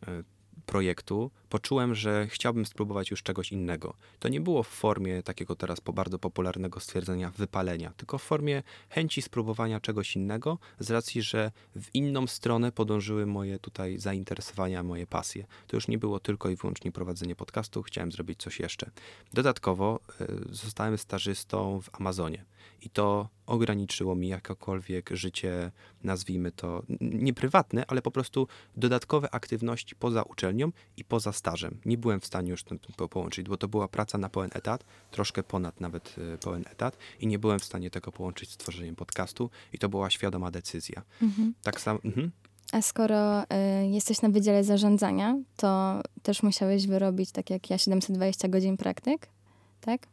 [0.07, 0.23] e,
[0.67, 3.95] projektu, poczułem, że chciałbym spróbować już czegoś innego.
[4.19, 9.23] To nie było w formie takiego teraz bardzo popularnego stwierdzenia wypalenia, tylko w formie chęci
[9.23, 15.47] spróbowania czegoś innego, z racji, że w inną stronę podążyły moje tutaj zainteresowania, moje pasje.
[15.67, 18.91] To już nie było tylko i wyłącznie prowadzenie podcastu, chciałem zrobić coś jeszcze.
[19.33, 22.45] Dodatkowo y, zostałem stażystą w Amazonie
[22.83, 25.73] i to ograniczyło mi jakiekolwiek życie,
[26.05, 31.79] nazwijmy to nie prywatne, ale po prostu dodatkowe aktywności poza uczelnią i poza stażem.
[31.85, 32.65] Nie byłem w stanie już
[32.97, 36.97] to połączyć, bo to była praca na pełen etat, troszkę ponad nawet y, pełen etat
[37.21, 41.03] i nie byłem w stanie tego połączyć z tworzeniem podcastu i to była świadoma decyzja.
[41.23, 41.55] Mhm.
[41.63, 42.01] Tak samo.
[42.05, 42.31] Mhm.
[42.73, 43.47] A skoro y,
[43.91, 49.29] jesteś na Wydziale Zarządzania, to też musiałeś wyrobić, tak jak ja, 720 godzin praktyk,
[49.81, 50.07] tak?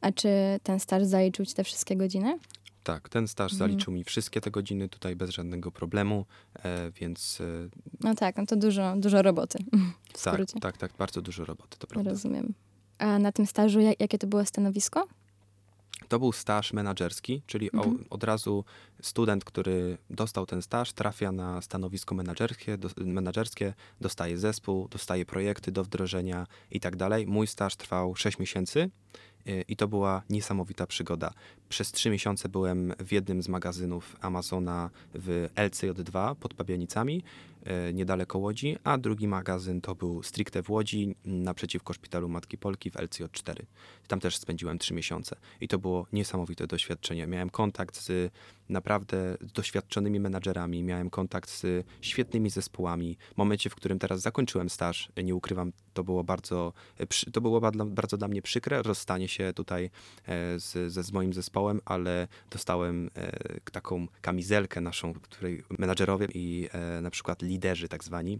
[0.00, 0.28] A czy
[0.62, 2.38] ten staż zaliczył ci te wszystkie godziny?
[2.84, 3.58] Tak, ten staż mhm.
[3.58, 6.26] zaliczył mi wszystkie te godziny tutaj bez żadnego problemu,
[6.62, 7.40] e, więc...
[7.40, 7.68] E,
[8.00, 9.58] no tak, no to dużo, dużo roboty.
[10.24, 12.10] tak, tak, tak, bardzo dużo roboty, to prawda.
[12.10, 12.54] Rozumiem.
[12.98, 15.06] A na tym stażu jak, jakie to było stanowisko?
[16.08, 17.96] To był staż menedżerski, czyli mhm.
[18.10, 18.64] o, od razu
[19.02, 25.72] student, który dostał ten staż, trafia na stanowisko menedżerskie, do, menedżerskie, dostaje zespół, dostaje projekty
[25.72, 27.26] do wdrożenia i tak dalej.
[27.26, 28.90] Mój staż trwał 6 miesięcy
[29.48, 31.32] Y, I to była niesamowita przygoda.
[31.74, 37.22] Przez trzy miesiące byłem w jednym z magazynów Amazona w LCJ2 pod Pabianicami,
[37.90, 42.90] y, niedaleko Łodzi, a drugi magazyn to był stricte w Łodzi, naprzeciwko Szpitalu Matki Polki
[42.90, 43.62] w LCJ4.
[44.08, 47.26] Tam też spędziłem trzy miesiące i to było niesamowite doświadczenie.
[47.26, 48.32] Miałem kontakt z
[48.68, 53.16] naprawdę doświadczonymi menadżerami, miałem kontakt z świetnymi zespołami.
[53.34, 56.72] W momencie, w którym teraz zakończyłem staż, nie ukrywam, to było bardzo,
[57.32, 59.90] to było bardzo dla mnie przykre, rozstanie się tutaj
[60.26, 67.00] e, z, z moim zespołem, ale dostałem e, taką kamizelkę naszą, której menadżerowie i e,
[67.00, 68.38] na przykład liderzy tak zwani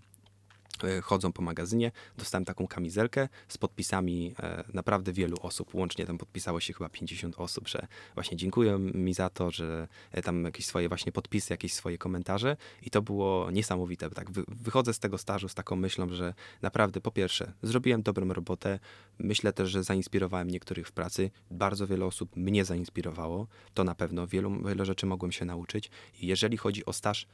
[1.02, 1.92] chodzą po magazynie.
[2.18, 5.74] Dostałem taką kamizelkę z podpisami e, naprawdę wielu osób.
[5.74, 10.22] Łącznie tam podpisało się chyba 50 osób, że właśnie dziękują mi za to, że e,
[10.22, 14.10] tam jakieś swoje właśnie podpisy, jakieś swoje komentarze i to było niesamowite.
[14.10, 18.78] Tak, wychodzę z tego stażu z taką myślą, że naprawdę po pierwsze zrobiłem dobrą robotę.
[19.18, 21.30] Myślę też, że zainspirowałem niektórych w pracy.
[21.50, 23.46] Bardzo wiele osób mnie zainspirowało.
[23.74, 25.90] To na pewno wielu, wiele rzeczy mogłem się nauczyć.
[26.20, 27.26] I jeżeli chodzi o staż,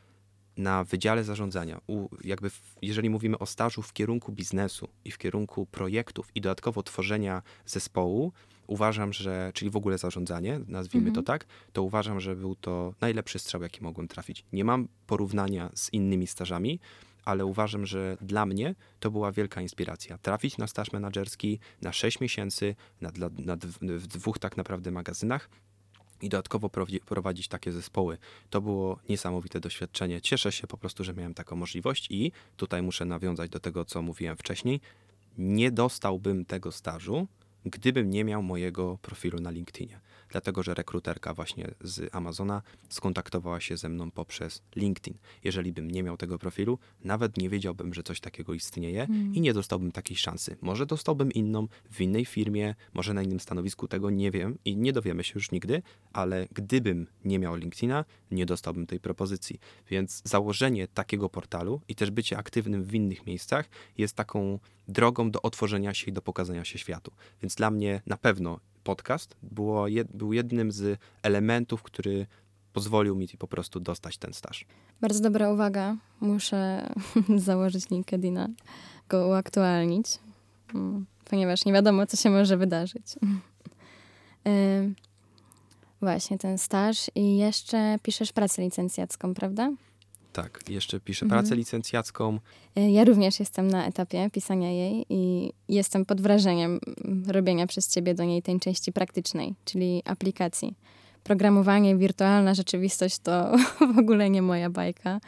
[0.56, 5.18] na Wydziale Zarządzania, u, jakby w, jeżeli mówimy o stażu w kierunku biznesu i w
[5.18, 8.32] kierunku projektów i dodatkowo tworzenia zespołu,
[8.66, 11.24] uważam, że, czyli w ogóle zarządzanie, nazwijmy mhm.
[11.24, 14.44] to tak, to uważam, że był to najlepszy strzał, jaki mogłem trafić.
[14.52, 16.80] Nie mam porównania z innymi stażami,
[17.24, 20.18] ale uważam, że dla mnie to była wielka inspiracja.
[20.18, 25.48] Trafić na staż menedżerski na 6 miesięcy, na, na, na, w dwóch tak naprawdę magazynach,
[26.22, 26.70] i dodatkowo
[27.06, 28.18] prowadzić takie zespoły.
[28.50, 30.20] To było niesamowite doświadczenie.
[30.20, 34.02] Cieszę się po prostu, że miałem taką możliwość i tutaj muszę nawiązać do tego, co
[34.02, 34.80] mówiłem wcześniej.
[35.38, 37.26] Nie dostałbym tego stażu,
[37.64, 43.76] gdybym nie miał mojego profilu na LinkedInie dlatego że rekruterka właśnie z Amazona skontaktowała się
[43.76, 45.14] ze mną poprzez LinkedIn.
[45.44, 49.34] Jeżeli bym nie miał tego profilu, nawet nie wiedziałbym, że coś takiego istnieje mm.
[49.34, 50.56] i nie dostałbym takiej szansy.
[50.60, 54.92] Może dostałbym inną w innej firmie, może na innym stanowisku, tego nie wiem i nie
[54.92, 59.60] dowiemy się już nigdy, ale gdybym nie miał LinkedIna, nie dostałbym tej propozycji.
[59.90, 65.42] Więc założenie takiego portalu i też bycie aktywnym w innych miejscach jest taką drogą do
[65.42, 67.12] otworzenia się i do pokazania się światu.
[67.42, 72.26] Więc dla mnie na pewno podcast było był jednym z elementów, który
[72.72, 74.64] pozwolił mi po prostu dostać ten staż.
[75.00, 75.96] Bardzo dobra uwaga.
[76.20, 76.90] Muszę
[77.48, 78.48] założyć LinkedIna,
[79.08, 80.06] go uaktualnić,
[80.74, 83.06] mm, ponieważ nie wiadomo, co się może wydarzyć.
[86.02, 89.72] Właśnie ten staż i jeszcze piszesz pracę licencjacką, prawda?
[90.32, 91.40] Tak, jeszcze piszę mhm.
[91.42, 92.38] pracę licencjacką.
[92.76, 96.80] E, ja również jestem na etapie pisania jej i jestem pod wrażeniem
[97.26, 100.74] robienia przez ciebie do niej tej części praktycznej, czyli aplikacji.
[101.24, 103.52] Programowanie, wirtualna rzeczywistość to
[103.94, 105.20] w ogóle nie moja bajka,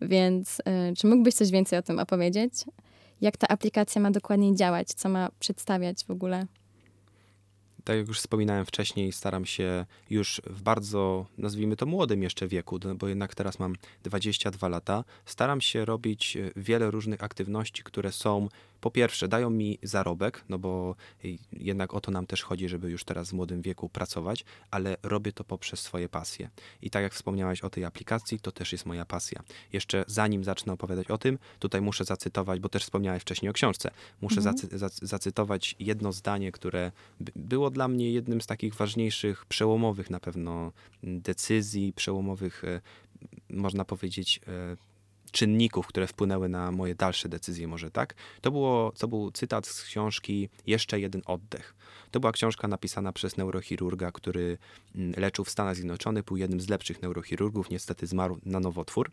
[0.00, 2.52] więc y, czy mógłbyś coś więcej o tym opowiedzieć?
[3.20, 4.88] Jak ta aplikacja ma dokładnie działać?
[4.88, 6.46] Co ma przedstawiać w ogóle?
[7.88, 12.78] Tak jak już wspominałem wcześniej, staram się już w bardzo, nazwijmy to młodym jeszcze wieku,
[12.98, 18.48] bo jednak teraz mam 22 lata, staram się robić e, wiele różnych aktywności, które są
[18.80, 20.94] po pierwsze dają mi zarobek, no bo
[21.52, 25.32] jednak o to nam też chodzi, żeby już teraz w młodym wieku pracować, ale robię
[25.32, 26.50] to poprzez swoje pasje.
[26.82, 29.42] I tak jak wspomniałeś o tej aplikacji, to też jest moja pasja.
[29.72, 33.90] Jeszcze zanim zacznę opowiadać o tym, tutaj muszę zacytować, bo też wspomniałeś wcześniej o książce,
[34.20, 34.58] muszę mhm.
[34.58, 36.92] zacy zacytować jedno zdanie, które
[37.36, 42.80] było dla mnie jednym z takich ważniejszych, przełomowych na pewno decyzji, przełomowych, e,
[43.50, 44.76] można powiedzieć, e,
[45.30, 49.82] czynników, które wpłynęły na moje dalsze decyzje, może tak, to, było, to był cytat z
[49.82, 51.74] książki Jeszcze jeden oddech.
[52.10, 54.58] To była książka napisana przez neurochirurga, który
[54.94, 59.10] mm, leczył w Stanach Zjednoczonych, był jednym z lepszych neurochirurgów, niestety zmarł na nowotwór.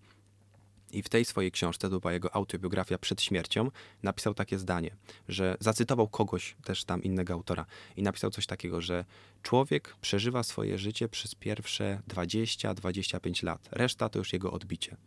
[0.91, 3.71] I w tej swojej książce, to była jego autobiografia przed śmiercią,
[4.04, 4.95] napisał takie zdanie,
[5.28, 9.06] że zacytował kogoś, też tam innego autora, i napisał coś takiego, że
[9.45, 14.97] człowiek przeżywa swoje życie przez pierwsze 20-25 lat, reszta to już jego odbicie.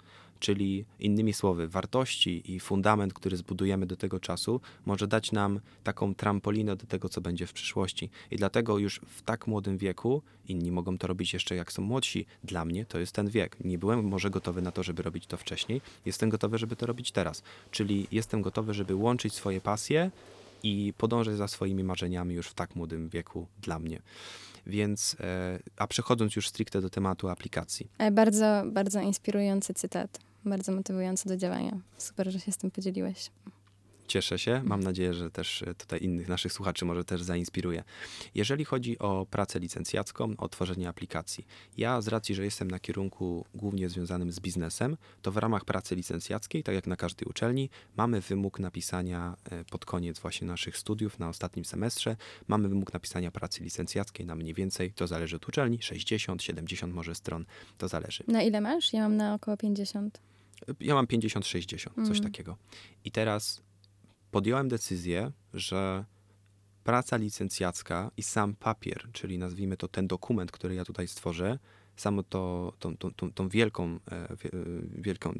[0.40, 6.14] Czyli innymi słowy, wartości i fundament, który zbudujemy do tego czasu, może dać nam taką
[6.14, 8.10] trampolinę do tego, co będzie w przyszłości.
[8.30, 12.26] I dlatego już w tak młodym wieku, inni mogą to robić jeszcze jak są młodsi,
[12.44, 13.56] dla mnie to jest ten wiek.
[13.64, 17.12] Nie byłem może gotowy na to, żeby robić to wcześniej, jestem gotowy, żeby to robić
[17.12, 17.42] teraz.
[17.70, 20.10] Czyli jestem gotowy, żeby łączyć swoje pasje
[20.62, 24.02] i podążać za swoimi marzeniami już w tak młodym wieku dla mnie.
[24.66, 27.90] Więc, e, a przechodząc już stricte do tematu aplikacji.
[27.98, 31.80] E, bardzo, bardzo inspirujący cytat bardzo motywujące do działania.
[31.98, 33.30] Super, że się z tym podzieliłeś.
[34.08, 34.62] Cieszę się.
[34.64, 37.84] Mam nadzieję, że też e, tutaj innych naszych słuchaczy może też zainspiruje.
[38.34, 43.44] Jeżeli chodzi o pracę licencjacką, o tworzenie aplikacji, ja z racji, że jestem na kierunku
[43.54, 48.20] głównie związanym z biznesem, to w ramach pracy licencjackiej, tak jak na każdej uczelni, mamy
[48.20, 52.16] wymóg napisania e, pod koniec właśnie naszych studiów na ostatnim semestrze,
[52.46, 57.14] mamy wymóg napisania pracy licencjackiej na mniej więcej, to zależy od uczelni, 60, 70 może
[57.14, 57.44] stron,
[57.78, 58.24] to zależy.
[58.28, 58.92] Na ile masz?
[58.92, 60.20] Ja mam na około 50.
[60.80, 62.22] Ja mam 50-60, coś mm.
[62.22, 62.56] takiego.
[63.04, 63.67] I teraz
[64.30, 66.04] podjąłem decyzję, że
[66.84, 71.58] praca licencjacka i sam papier, czyli nazwijmy to ten dokument, który ja tutaj stworzę,
[71.96, 74.36] samo to, tą, tą, tą, tą wielką, e,
[74.98, 75.38] wielką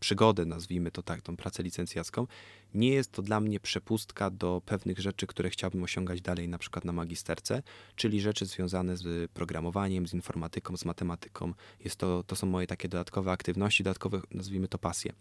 [0.00, 2.26] przygodę, nazwijmy to tak, tą pracę licencjacką,
[2.74, 6.84] nie jest to dla mnie przepustka do pewnych rzeczy, które chciałbym osiągać dalej, na przykład
[6.84, 7.62] na magisterce,
[7.96, 11.52] czyli rzeczy związane z programowaniem, z informatyką, z matematyką.
[11.84, 15.12] Jest to, to są moje takie dodatkowe aktywności, dodatkowe, nazwijmy to pasje.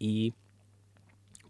[0.00, 0.32] I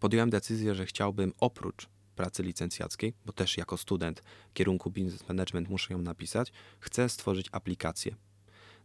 [0.00, 4.22] podjąłem decyzję, że chciałbym oprócz pracy licencjackiej, bo też jako student
[4.54, 8.14] kierunku business management muszę ją napisać, chcę stworzyć aplikację.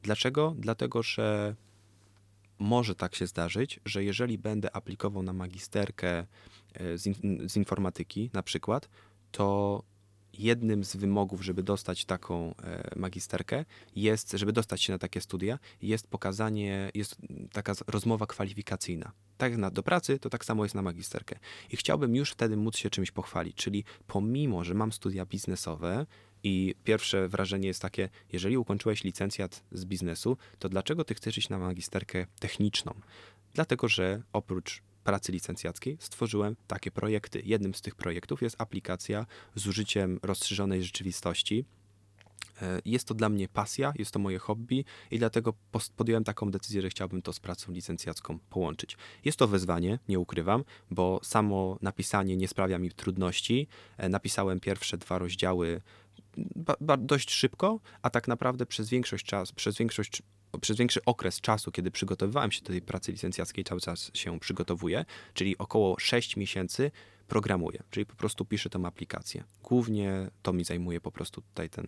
[0.03, 0.55] Dlaczego?
[0.57, 1.55] Dlatego, że
[2.59, 6.25] może tak się zdarzyć, że jeżeli będę aplikował na magisterkę
[6.73, 8.89] e, z, in, z informatyki na przykład,
[9.31, 9.83] to
[10.33, 13.65] jednym z wymogów, żeby dostać taką e, magisterkę,
[13.95, 17.15] jest, żeby dostać się na takie studia, jest pokazanie, jest
[17.51, 19.11] taka rozmowa kwalifikacyjna.
[19.37, 21.39] Tak jak na, do pracy, to tak samo jest na magisterkę.
[21.71, 26.05] I chciałbym już wtedy móc się czymś pochwalić, czyli pomimo, że mam studia biznesowe,
[26.43, 31.49] i pierwsze wrażenie jest takie, jeżeli ukończyłeś licencjat z biznesu, to dlaczego ty chcesz iść
[31.49, 32.93] na magisterkę techniczną?
[33.53, 37.41] Dlatego, że oprócz pracy licencjackiej stworzyłem takie projekty.
[37.45, 41.65] Jednym z tych projektów jest aplikacja z użyciem rozszerzonej rzeczywistości.
[42.61, 45.53] E, jest to dla mnie pasja, jest to moje hobby i dlatego
[45.95, 48.97] podjąłem taką decyzję, że chciałbym to z pracą licencjacką połączyć.
[49.25, 53.67] Jest to wyzwanie, nie ukrywam, bo samo napisanie nie sprawia mi trudności.
[53.97, 55.81] E, napisałem pierwsze dwa rozdziały
[56.97, 60.23] dość szybko, a tak naprawdę przez większość czasu, przez większość
[60.61, 65.05] przez większy okres czasu, kiedy przygotowywałem się do tej pracy licencjackiej, cały czas się przygotowuję,
[65.33, 66.91] czyli około 6 miesięcy,
[67.27, 69.43] programuję, czyli po prostu piszę tę aplikację.
[69.63, 71.85] Głównie to mi zajmuje po prostu tutaj ten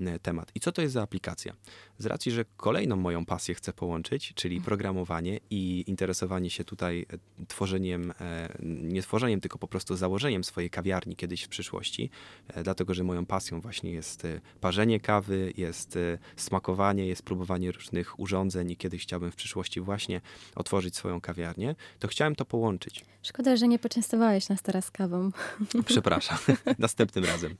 [0.00, 0.50] e, temat.
[0.54, 1.52] I co to jest za aplikacja?
[1.98, 4.64] Z racji, że kolejną moją pasję chcę połączyć, czyli mhm.
[4.64, 10.70] programowanie i interesowanie się tutaj e, tworzeniem, e, nie tworzeniem, tylko po prostu założeniem swojej
[10.70, 12.10] kawiarni kiedyś w przyszłości,
[12.64, 14.26] dlatego, że moją pasją właśnie jest
[14.60, 15.98] parzenie kawy, jest
[16.36, 20.20] smakowanie, jest próbowanie różnych urządzeń i kiedyś chciałbym w przyszłości właśnie
[20.54, 23.04] otworzyć swoją kawiarnię, to chciałem to połączyć.
[23.22, 25.30] Szkoda, że nie poczęstowałeś nas teraz kawą.
[25.86, 26.38] Przepraszam,
[26.78, 27.56] następnym razem.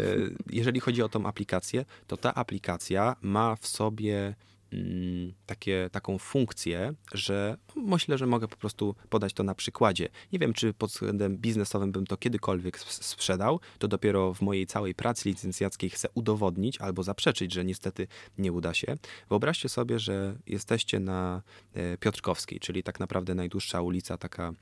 [0.00, 0.04] E,
[0.50, 4.34] jeżeli chodzi o tą aplikację, to ta aplikacja ma w sobie
[4.72, 10.08] mm, takie, taką funkcję, że myślę, że mogę po prostu podać to na przykładzie.
[10.32, 14.94] Nie wiem, czy pod względem biznesowym bym to kiedykolwiek sprzedał, to dopiero w mojej całej
[14.94, 18.06] pracy licencjackiej chcę udowodnić albo zaprzeczyć, że niestety
[18.38, 18.94] nie uda się.
[19.28, 21.42] Wyobraźcie sobie, że jesteście na
[21.74, 24.52] e, Piotrkowskiej, czyli tak naprawdę najdłuższa ulica taka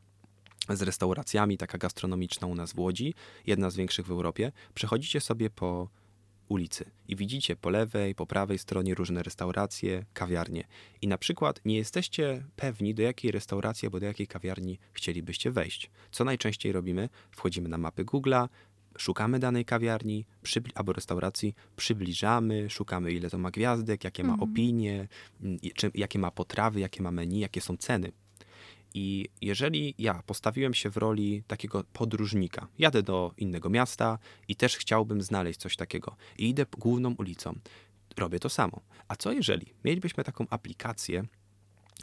[0.76, 3.14] z restauracjami, taka gastronomiczna u nas w Łodzi,
[3.46, 4.52] jedna z większych w Europie.
[4.74, 5.88] Przechodzicie sobie po
[6.48, 10.64] ulicy i widzicie po lewej, po prawej stronie różne restauracje, kawiarnie.
[11.02, 15.90] I na przykład nie jesteście pewni, do jakiej restauracji albo do jakiej kawiarni chcielibyście wejść.
[16.10, 17.08] Co najczęściej robimy?
[17.30, 18.48] Wchodzimy na mapy Google'a,
[18.98, 20.24] szukamy danej kawiarni
[20.74, 24.50] albo restauracji, przybliżamy, szukamy ile to ma gwiazdek, jakie ma mhm.
[24.50, 25.08] opinie,
[25.74, 28.12] czy, jakie ma potrawy, jakie ma menu, jakie są ceny.
[28.94, 34.76] I jeżeli ja postawiłem się w roli takiego podróżnika, jadę do innego miasta i też
[34.76, 37.54] chciałbym znaleźć coś takiego i idę główną ulicą,
[38.16, 38.80] robię to samo.
[39.08, 41.24] A co jeżeli mielibyśmy taką aplikację,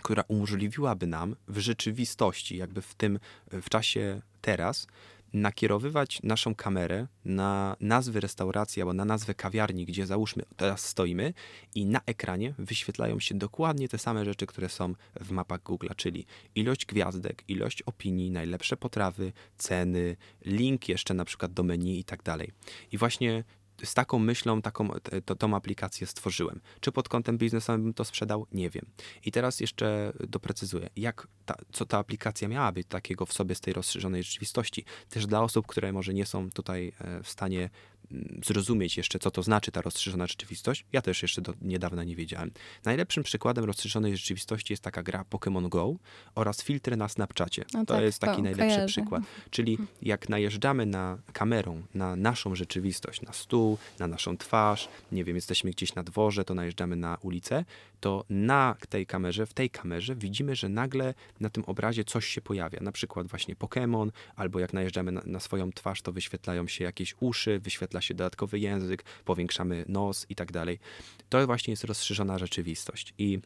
[0.03, 3.19] która umożliwiłaby nam w rzeczywistości, jakby w tym,
[3.51, 4.87] w czasie teraz,
[5.33, 11.33] nakierowywać naszą kamerę na nazwę restauracji albo na nazwę kawiarni, gdzie załóżmy teraz stoimy
[11.75, 16.25] i na ekranie wyświetlają się dokładnie te same rzeczy, które są w mapach Google, czyli
[16.55, 22.23] ilość gwiazdek, ilość opinii, najlepsze potrawy, ceny, link jeszcze na przykład do menu i tak
[22.23, 22.51] dalej.
[22.91, 23.43] I właśnie
[23.83, 24.89] z taką myślą taką,
[25.25, 26.61] to, tą aplikację stworzyłem.
[26.79, 28.47] Czy pod kątem biznesowym bym to sprzedał?
[28.51, 28.85] Nie wiem.
[29.25, 33.73] I teraz jeszcze doprecyzuję, jak ta, co ta aplikacja miałaby takiego w sobie z tej
[33.73, 34.85] rozszerzonej rzeczywistości.
[35.09, 37.69] Też dla osób, które może nie są tutaj e, w stanie
[38.45, 40.85] zrozumieć jeszcze, co to znaczy ta rozszerzona rzeczywistość.
[40.93, 42.51] Ja też jeszcze do niedawna nie wiedziałem.
[42.85, 45.95] Najlepszym przykładem rozszerzonej rzeczywistości jest taka gra Pokémon Go
[46.35, 47.65] oraz filtry na Snapchacie.
[47.73, 48.87] No to tak, jest taki to, najlepszy kojarzę.
[48.87, 49.23] przykład.
[49.49, 55.35] Czyli jak najeżdżamy na kamerą na naszą rzeczywistość, na stół, na naszą twarz, nie wiem,
[55.35, 57.65] jesteśmy gdzieś na dworze, to najeżdżamy na ulicę,
[57.99, 62.41] to na tej kamerze, w tej kamerze widzimy, że nagle na tym obrazie coś się
[62.41, 62.79] pojawia.
[62.81, 67.15] Na przykład właśnie Pokémon, albo jak najeżdżamy na, na swoją twarz, to wyświetlają się jakieś
[67.19, 67.59] uszy,
[68.01, 70.79] się dodatkowy język, powiększamy nos i tak dalej.
[71.29, 73.13] To właśnie jest rozszerzona rzeczywistość.
[73.17, 73.39] I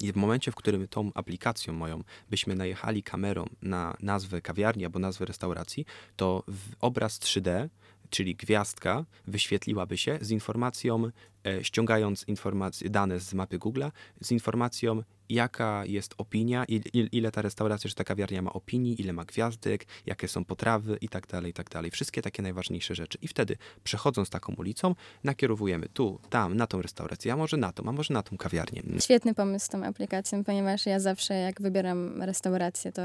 [0.00, 4.98] i w momencie, w którym tą aplikacją moją byśmy najechali kamerą na nazwę kawiarni albo
[4.98, 6.44] nazwę restauracji, to
[6.80, 7.68] obraz 3D,
[8.10, 11.10] czyli gwiazdka, wyświetliłaby się z informacją,
[11.46, 13.84] e, ściągając informacje, dane z mapy Google,
[14.20, 16.64] z informacją, jaka jest opinia,
[17.12, 21.08] ile ta restauracja czy ta kawiarnia ma opinii, ile ma gwiazdek, jakie są potrawy i
[21.08, 21.90] tak dalej, i tak dalej.
[21.90, 23.18] Wszystkie takie najważniejsze rzeczy.
[23.22, 27.88] I wtedy przechodząc taką ulicą, nakierowujemy tu, tam, na tą restaurację, a może na tą,
[27.88, 28.82] a może na tą kawiarnię.
[29.00, 33.02] Świetny pomysł z tą aplikacją, ponieważ ja zawsze jak wybieram restaurację, to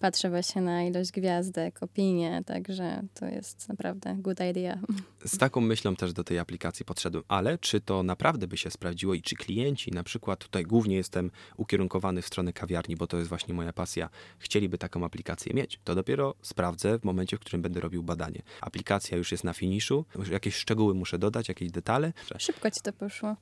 [0.00, 4.78] patrzę właśnie na ilość gwiazdek, opinie, także to jest naprawdę good idea.
[5.24, 9.14] Z taką myślą też do tej aplikacji podszedłem, ale czy to naprawdę by się sprawdziło
[9.14, 13.16] i czy klienci, na przykład tutaj głównie jestem u ukierunkowany w stronę kawiarni, bo to
[13.16, 14.08] jest właśnie moja pasja,
[14.38, 18.42] chcieliby taką aplikację mieć, to dopiero sprawdzę w momencie, w którym będę robił badanie.
[18.60, 22.12] Aplikacja już jest na finiszu, jakieś szczegóły muszę dodać, jakieś detale.
[22.38, 23.36] Szybko ci to poszło.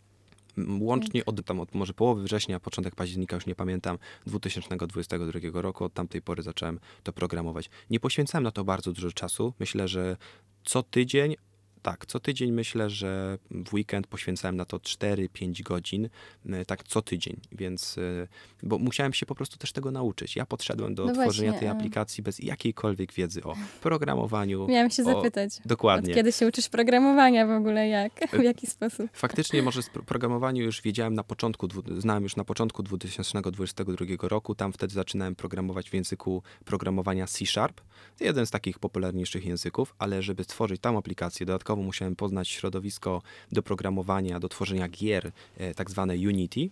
[0.81, 5.95] Łącznie od, tam, od może połowy września, początek października, już nie pamiętam, 2022 roku, od
[5.95, 7.71] tamtej pory zacząłem to programować.
[7.91, 9.55] Nie poświęcałem na to bardzo dużo czasu.
[9.61, 10.17] Myślę, że
[10.65, 11.37] co tydzień
[11.85, 16.09] tak, co tydzień myślę, że w weekend poświęcałem na to 4-5 godzin,
[16.49, 18.29] e, tak co tydzień, więc, e,
[18.63, 20.37] bo musiałem się po prostu też tego nauczyć.
[20.37, 24.67] Ja podszedłem do no tworzenia właśnie, tej aplikacji bez jakiejkolwiek wiedzy o programowaniu.
[24.69, 25.51] Miałem się o, zapytać.
[25.67, 26.13] Dokładnie.
[26.13, 29.11] Od kiedy się uczysz programowania w ogóle, jak, w jaki sposób?
[29.13, 31.69] Faktycznie może z programowaniu już wiedziałem na początku,
[31.99, 37.81] znałem już na początku 2022 roku, tam wtedy zaczynałem programować w języku programowania C Sharp,
[38.21, 43.23] jeden z takich popularniejszych języków, ale żeby stworzyć tam aplikację dodatkowo musiałem poznać środowisko
[43.53, 46.71] do programowania, do tworzenia gier, e, tak zwane Unity.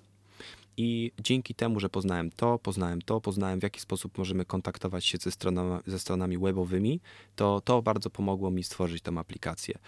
[0.77, 5.19] I dzięki temu, że poznałem to, poznałem to, poznałem w jaki sposób możemy kontaktować się
[5.19, 7.01] ze stronami, ze stronami webowymi,
[7.37, 9.79] to to bardzo pomogło mi stworzyć tę aplikację.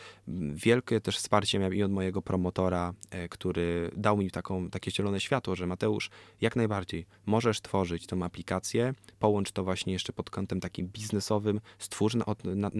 [0.54, 5.20] Wielkie też wsparcie miałem i od mojego promotora, e, który dał mi taką, takie zielone
[5.20, 6.10] światło, że Mateusz,
[6.40, 12.14] jak najbardziej możesz tworzyć tę aplikację, połącz to właśnie jeszcze pod kątem takim biznesowym, stwórz
[12.14, 12.70] na, na,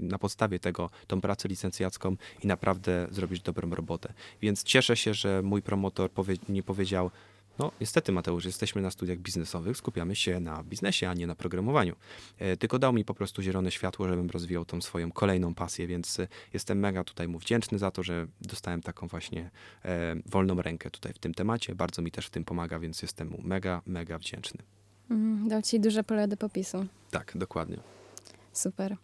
[0.00, 4.12] na podstawie tego tą pracę licencjacką i naprawdę zrobisz dobrą robotę.
[4.42, 7.10] Więc cieszę się, że mój promotor powie, nie powiedział,
[7.58, 11.96] no, niestety, Mateusz, jesteśmy na studiach biznesowych, skupiamy się na biznesie, a nie na programowaniu.
[12.38, 16.20] E, tylko dał mi po prostu zielone światło, żebym rozwijał tą swoją kolejną pasję, więc
[16.20, 19.50] e, jestem mega tutaj mu wdzięczny za to, że dostałem taką właśnie
[19.84, 21.74] e, wolną rękę tutaj w tym temacie.
[21.74, 24.62] Bardzo mi też w tym pomaga, więc jestem mu mega, mega wdzięczny.
[25.10, 26.86] Mm, dał ci duże pole do popisu.
[27.10, 27.76] Tak, dokładnie.
[28.52, 28.96] Super.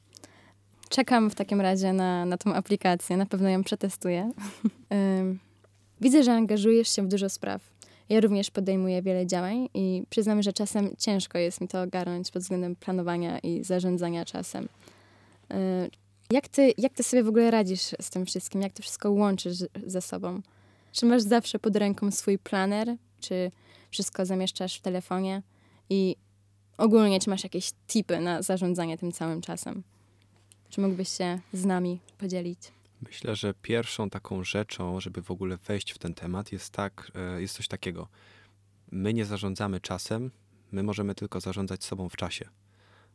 [0.88, 4.30] Czekam w takim razie na, na tą aplikację, na pewno ją przetestuję.
[6.00, 7.75] Widzę, że angażujesz się w dużo spraw.
[8.08, 12.42] Ja również podejmuję wiele działań i przyznam, że czasem ciężko jest mi to ogarnąć pod
[12.42, 14.68] względem planowania i zarządzania czasem.
[15.50, 15.88] E,
[16.30, 18.62] jak ty, jak ty sobie w ogóle radzisz z tym wszystkim?
[18.62, 20.40] Jak to wszystko łączysz ze sobą?
[20.92, 22.96] Czy masz zawsze pod ręką swój planer?
[23.20, 23.50] Czy
[23.90, 25.42] wszystko zamieszczasz w telefonie?
[25.90, 26.16] I
[26.78, 29.82] ogólnie, czy masz jakieś tipy na zarządzanie tym całym czasem?
[30.68, 32.75] Czy mógłbyś się z nami podzielić?
[33.02, 37.40] Myślę, że pierwszą taką rzeczą, żeby w ogóle wejść w ten temat, jest tak, e,
[37.40, 38.08] jest coś takiego.
[38.90, 40.30] My nie zarządzamy czasem,
[40.72, 42.48] my możemy tylko zarządzać sobą w czasie,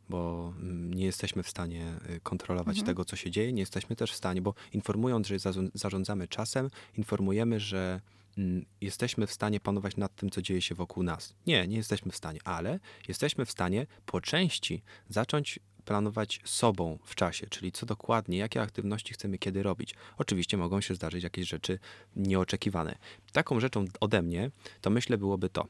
[0.08, 2.86] bo mm, nie jesteśmy w stanie y, kontrolować mhm.
[2.86, 5.36] tego, co się dzieje, nie jesteśmy też w stanie, bo informując, że
[5.74, 8.00] zarządzamy czasem, informujemy, że
[8.38, 11.34] mm, jesteśmy w stanie panować nad tym, co dzieje się wokół nas.
[11.46, 17.14] Nie, nie jesteśmy w stanie, ale jesteśmy w stanie po części zacząć planować sobą w
[17.14, 19.94] czasie, czyli co dokładnie, jakie aktywności chcemy kiedy robić.
[20.18, 21.78] Oczywiście mogą się zdarzyć jakieś rzeczy
[22.16, 22.98] nieoczekiwane.
[23.32, 25.68] Taką rzeczą ode mnie to myślę byłoby to.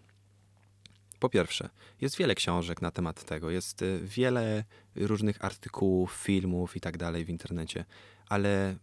[1.18, 1.68] Po pierwsze,
[2.00, 4.64] jest wiele książek na temat tego, jest y, wiele
[4.96, 7.84] różnych artykułów, filmów i tak dalej w internecie,
[8.28, 8.76] ale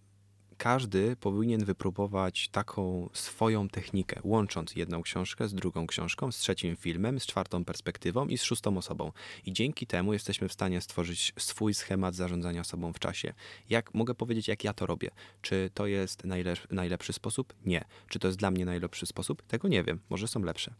[0.60, 7.20] każdy powinien wypróbować taką swoją technikę, łącząc jedną książkę z drugą książką, z trzecim filmem,
[7.20, 9.12] z czwartą perspektywą i z szóstą osobą.
[9.46, 13.34] I dzięki temu jesteśmy w stanie stworzyć swój schemat zarządzania sobą w czasie.
[13.70, 15.12] Jak mogę powiedzieć, jak ja to robię?
[15.42, 17.54] Czy to jest najlep najlepszy sposób?
[17.66, 17.86] Nie.
[18.10, 19.42] Czy to jest dla mnie najlepszy sposób?
[19.42, 20.00] Tego nie wiem.
[20.10, 20.74] Może są lepsze.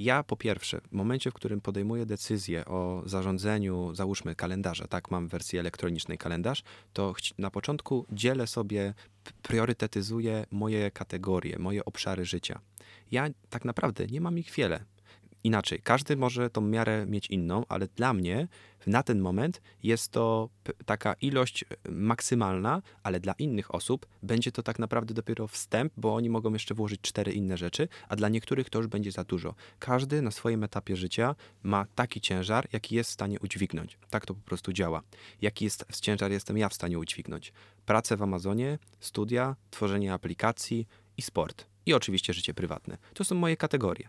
[0.00, 5.28] Ja po pierwsze, w momencie, w którym podejmuję decyzję o zarządzeniu, załóżmy kalendarza, tak, mam
[5.28, 8.94] w wersji elektronicznej kalendarz, to na początku dzielę sobie,
[9.42, 12.60] priorytetyzuję moje kategorie, moje obszary życia.
[13.10, 14.84] Ja tak naprawdę nie mam ich wiele
[15.44, 15.80] inaczej.
[15.82, 18.48] Każdy może tą miarę mieć inną, ale dla mnie
[18.86, 20.48] na ten moment jest to
[20.86, 26.14] taka ilość e, maksymalna, ale dla innych osób będzie to tak naprawdę dopiero wstęp, bo
[26.14, 29.54] oni mogą jeszcze włożyć cztery inne rzeczy, a dla niektórych to już będzie za dużo.
[29.78, 33.98] Każdy na swoim etapie życia ma taki ciężar, jaki jest w stanie udźwignąć.
[34.10, 35.02] Tak to po prostu działa.
[35.42, 37.52] Jaki jest ciężar jestem ja w stanie udźwignąć?
[37.86, 40.86] Pracę w Amazonie, studia, tworzenie aplikacji
[41.16, 41.66] i sport.
[41.86, 42.98] I oczywiście życie prywatne.
[43.14, 44.08] To są moje kategorie.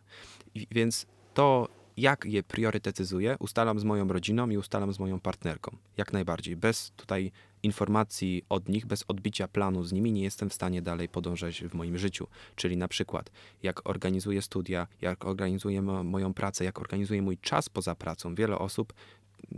[0.56, 1.68] I, więc to
[1.98, 5.78] jak je priorytetyzuję, ustalam z moją rodziną i ustalam z moją partnerką.
[5.98, 6.56] Jak najbardziej.
[6.56, 7.32] Bez tutaj
[7.64, 11.74] informacji od nich, bez odbicia planu z nimi, nie jestem w stanie dalej podążać w
[11.74, 12.28] moim życiu.
[12.56, 13.32] Czyli na przykład,
[13.64, 18.36] jak organizuję studia, jak organizuję moją pracę, jak organizuję mój czas poza pracą.
[18.36, 18.94] Wiele osób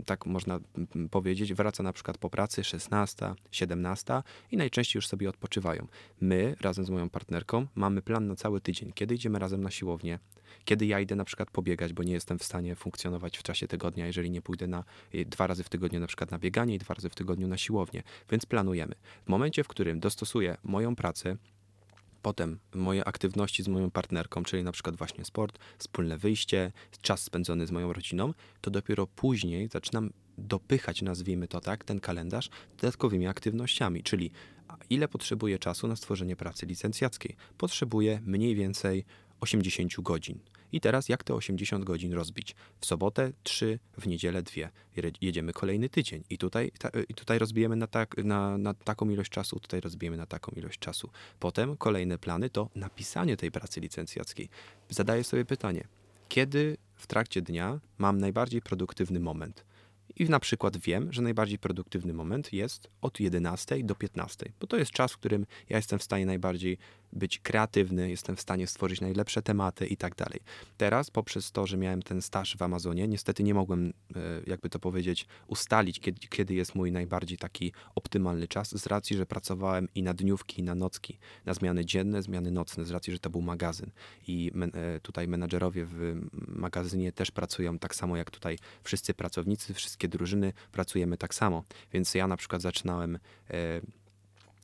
[0.06, 0.60] tak można
[1.10, 5.86] powiedzieć, wraca na przykład po pracy 16, 17 i najczęściej już sobie odpoczywają.
[6.20, 10.18] My razem z moją partnerką mamy plan na cały tydzień, kiedy idziemy razem na siłownię,
[10.64, 14.06] kiedy ja idę na przykład pobiegać, bo nie jestem w stanie funkcjonować w czasie tygodnia,
[14.06, 16.94] jeżeli nie pójdę na y, dwa razy w tygodniu na przykład na bieganie i dwa
[16.94, 18.02] razy w tygodniu na siłownię.
[18.30, 18.94] Więc planujemy.
[19.26, 21.36] W momencie, w którym dostosuję moją pracę
[22.24, 26.72] potem moje aktywności z moją partnerką, czyli na przykład właśnie sport, wspólne wyjście,
[27.02, 32.50] czas spędzony z moją rodziną, to dopiero później zaczynam dopychać, nazwijmy to tak, ten kalendarz
[32.80, 34.30] dodatkowymi aktywnościami, czyli
[34.90, 37.36] ile potrzebuję czasu na stworzenie pracy licencjackiej.
[37.58, 39.04] Potrzebuję mniej więcej
[39.40, 40.38] 80 godzin.
[40.74, 42.54] I teraz jak te 80 godzin rozbić?
[42.80, 44.68] W sobotę 3, w niedzielę 2.
[45.20, 49.60] Jedziemy kolejny tydzień i tutaj, ta, tutaj rozbijemy na, tak, na, na taką ilość czasu,
[49.60, 51.10] tutaj rozbijemy na taką ilość czasu.
[51.40, 54.48] Potem kolejne plany to napisanie tej pracy licencjackiej.
[54.90, 55.84] Zadaję sobie pytanie,
[56.28, 59.64] kiedy w trakcie dnia mam najbardziej produktywny moment?
[60.16, 64.76] I na przykład wiem, że najbardziej produktywny moment jest od 11 do 15, bo to
[64.76, 66.78] jest czas, w którym ja jestem w stanie najbardziej
[67.14, 70.40] być kreatywny, jestem w stanie stworzyć najlepsze tematy i tak dalej.
[70.76, 74.78] Teraz, poprzez to, że miałem ten staż w Amazonie, niestety nie mogłem, e, jakby to
[74.78, 80.02] powiedzieć, ustalić, kiedy, kiedy jest mój najbardziej taki optymalny czas, z racji, że pracowałem i
[80.02, 83.42] na dniówki, i na nocki, na zmiany dzienne, zmiany nocne, z racji, że to był
[83.42, 83.90] magazyn.
[84.28, 86.14] I men, e, tutaj menadżerowie w
[86.48, 91.64] magazynie też pracują tak samo jak tutaj wszyscy pracownicy, wszystkie drużyny pracujemy tak samo.
[91.92, 93.18] Więc ja na przykład zaczynałem
[93.50, 93.80] e,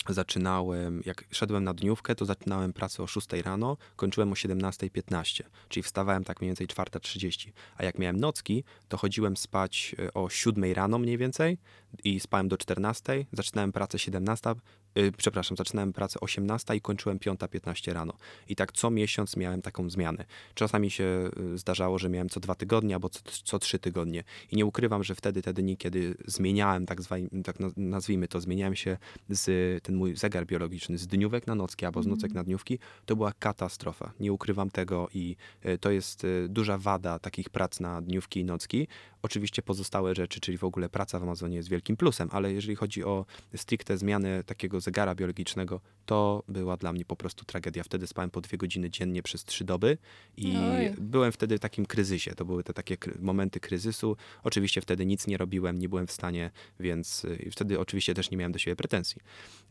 [0.08, 5.82] zaczynałem, jak szedłem na dniówkę, to zaczynałem pracę o 6 rano, kończyłem o 17.15, czyli
[5.82, 7.52] wstawałem tak mniej więcej 4.30.
[7.76, 11.58] A jak miałem nocki, to chodziłem spać e, o 7 rano mniej więcej
[12.04, 14.54] i spałem do 14, zaczynałem pracę 17,
[14.94, 18.14] Yy, przepraszam, zaczynałem pracę 18 i kończyłem 5.15 rano.
[18.48, 20.24] I tak co miesiąc miałem taką zmianę.
[20.54, 24.24] Czasami się y, zdarzało, że miałem co dwa tygodnie albo co, co trzy tygodnie.
[24.50, 28.76] I nie ukrywam, że wtedy te dni, kiedy zmieniałem, tak, zwa, tak nazwijmy to, zmieniałem
[28.76, 32.16] się z ten mój zegar biologiczny z dniówek na nocki albo z mhm.
[32.16, 34.12] nocek na dniówki, to była katastrofa.
[34.20, 35.36] Nie ukrywam tego i
[35.66, 38.88] y, to jest y, duża wada takich prac na dniówki i nocki.
[39.22, 43.04] Oczywiście pozostałe rzeczy, czyli w ogóle praca w Amazonie jest wielkim plusem, ale jeżeli chodzi
[43.04, 47.82] o stricte zmianę takiego zegara biologicznego, to była dla mnie po prostu tragedia.
[47.82, 49.98] Wtedy spałem po dwie godziny dziennie przez trzy doby
[50.36, 50.94] i Oj.
[50.98, 52.34] byłem wtedy w takim kryzysie.
[52.34, 54.16] To były te takie momenty kryzysu.
[54.42, 56.50] Oczywiście wtedy nic nie robiłem, nie byłem w stanie,
[56.80, 59.22] więc wtedy oczywiście też nie miałem do siebie pretensji.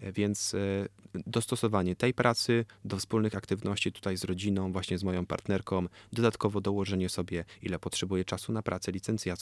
[0.02, 5.88] Więc y, dostosowanie tej pracy do wspólnych aktywności tutaj z rodziną, właśnie z moją partnerką,
[6.14, 9.39] dodatkowo dołożenie sobie, ile potrzebuję czasu na pracę licencjacką,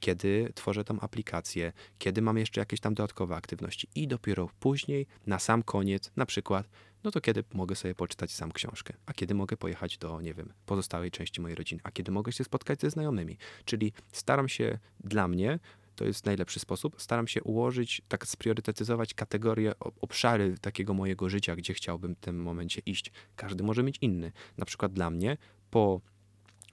[0.00, 5.38] kiedy tworzę tą aplikację, kiedy mam jeszcze jakieś tam dodatkowe aktywności i dopiero później na
[5.38, 6.68] sam koniec, na przykład,
[7.04, 10.52] no to kiedy mogę sobie poczytać sam książkę, a kiedy mogę pojechać do, nie wiem,
[10.66, 13.36] pozostałej części mojej rodziny, a kiedy mogę się spotkać ze znajomymi.
[13.64, 15.58] Czyli staram się dla mnie,
[15.96, 21.74] to jest najlepszy sposób, staram się ułożyć, tak spriorytetyzować kategorie, obszary takiego mojego życia, gdzie
[21.74, 23.12] chciałbym w tym momencie iść.
[23.36, 24.32] Każdy może mieć inny.
[24.56, 25.36] Na przykład dla mnie,
[25.70, 26.00] po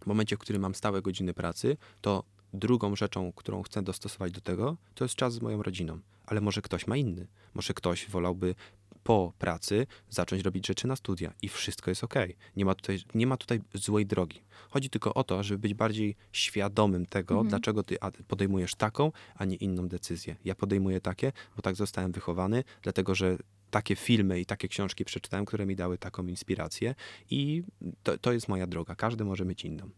[0.06, 2.24] momencie, w którym mam stałe godziny pracy, to
[2.54, 6.00] drugą rzeczą, którą chcę dostosować do tego, to jest czas z moją rodziną.
[6.26, 7.28] Ale może ktoś ma inny.
[7.54, 8.56] Może ktoś wolałby
[9.04, 12.14] po pracy zacząć robić rzeczy na studia i wszystko jest ok.
[12.56, 14.42] Nie ma tutaj, nie ma tutaj złej drogi.
[14.70, 17.50] Chodzi tylko o to, żeby być bardziej świadomym tego, Mhm.
[17.50, 17.98] dlaczego ty
[18.28, 20.36] podejmujesz taką, a nie inną decyzję.
[20.46, 23.38] Ja podejmuję takie, bo tak zostałem wychowany, dlatego że
[23.72, 26.96] takie filmy i takie książki przeczytałem, które mi dały taką inspirację
[27.30, 27.64] i
[28.04, 28.96] to, to jest moja droga.
[28.96, 29.90] Każdy może mieć inną.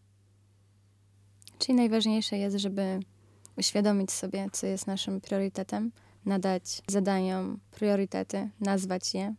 [1.58, 3.00] Czyli najważniejsze jest, żeby
[3.58, 5.92] uświadomić sobie, co jest naszym priorytetem,
[6.24, 9.34] nadać zadaniom priorytety, nazwać je,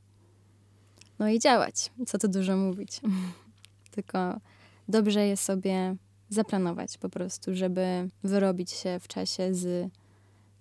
[1.19, 1.91] no i działać.
[2.07, 3.01] Co tu dużo mówić.
[3.95, 4.39] Tylko
[4.87, 5.95] dobrze jest sobie
[6.29, 9.91] zaplanować po prostu, żeby wyrobić się w czasie z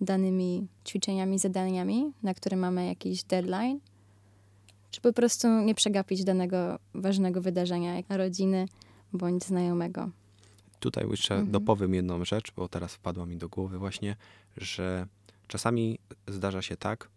[0.00, 3.80] danymi ćwiczeniami, zadaniami, na które mamy jakiś deadline,
[4.90, 8.66] czy po prostu nie przegapić danego ważnego wydarzenia, jak rodziny
[9.12, 10.10] bądź znajomego.
[10.80, 11.52] Tutaj jeszcze Mhm.
[11.52, 14.16] dopowiem jedną rzecz, bo teraz wpadła mi do głowy właśnie,
[14.56, 15.06] że
[15.46, 15.98] czasami
[16.28, 17.08] zdarza się tak,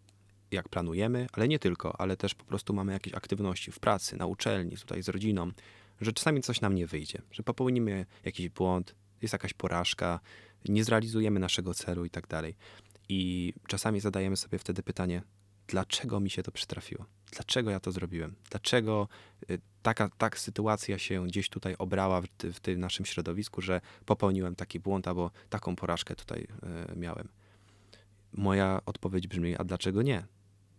[0.50, 4.26] jak planujemy, ale nie tylko, ale też po prostu mamy jakieś aktywności w pracy, na
[4.26, 5.52] uczelni, tutaj z rodziną,
[6.00, 10.20] że czasami coś nam nie wyjdzie, że popełnimy jakiś błąd, jest jakaś porażka,
[10.68, 12.56] nie zrealizujemy naszego celu i tak dalej.
[13.08, 15.22] I czasami zadajemy sobie wtedy pytanie,
[15.70, 17.04] dlaczego mi się to przytrafiło?
[17.32, 18.34] Dlaczego ja to zrobiłem?
[18.50, 19.08] Dlaczego
[19.50, 24.54] y, taka, taka sytuacja się gdzieś tutaj obrała w, w tym naszym środowisku, że popełniłem
[24.56, 26.46] taki błąd albo taką porażkę tutaj
[26.92, 27.28] y, miałem?
[28.32, 30.26] Moja odpowiedź brzmi, a dlaczego nie?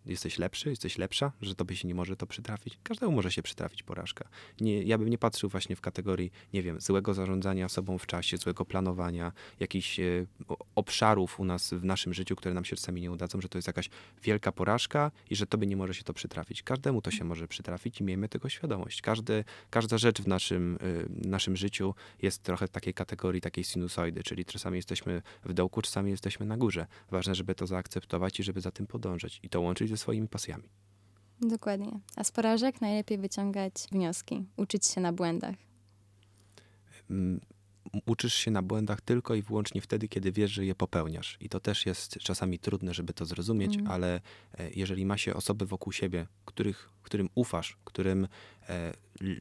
[0.06, 2.78] Jesteś lepszy, jesteś lepsza, że tobie się nie może to przytrafić?
[2.82, 4.28] Każdemu może się przytrafić porażka.
[4.60, 8.36] Nie, ja bym nie patrzył właśnie w kategorii, nie wiem, złego zarządzania sobą w czasie,
[8.36, 10.26] złego planowania, jakichś e,
[10.74, 13.66] obszarów u nas w naszym życiu, które nam się czasami nie udadzą, że to jest
[13.66, 13.90] jakaś
[14.22, 16.62] wielka porażka i że tobie nie może się to przytrafić.
[16.62, 19.02] Każdemu to się może przytrafić i miejmy tego świadomość.
[19.02, 24.44] Każdy, każda rzecz w naszym, y, naszym życiu jest trochę takiej kategorii, takiej sinusoidy, czyli
[24.44, 26.86] czasami jesteśmy w dołku, czasami jesteśmy na górze.
[27.10, 30.68] Ważne, żeby to zaakceptować i żeby za tym podążać i to łączyć ze swoimi pasjami.
[31.40, 32.00] Dokładnie.
[32.16, 35.54] A z porażek najlepiej wyciągać wnioski, uczyć się na błędach.
[37.94, 41.36] Mm, Uczysz się na błędach tylko i wyłącznie wtedy, kiedy wiesz, że je popełniasz.
[41.40, 43.92] I to też jest czasami trudne, żeby to zrozumieć, Mhm.
[43.92, 44.20] ale
[44.58, 48.28] e, jeżeli ma się osoby wokół siebie, których, którym ufasz, którym
[48.68, 48.92] e,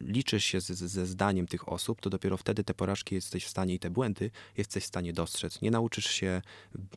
[0.02, 3.74] liczysz się z, ze zdaniem tych osób, to dopiero wtedy te porażki jesteś w stanie
[3.74, 5.62] i te błędy jesteś w stanie dostrzec.
[5.62, 6.42] Nie nauczysz się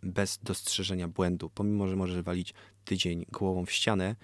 [0.02, 4.16] bez dostrzeżenia błędu, pomimo, że możesz walić tydzień głową w ścianę,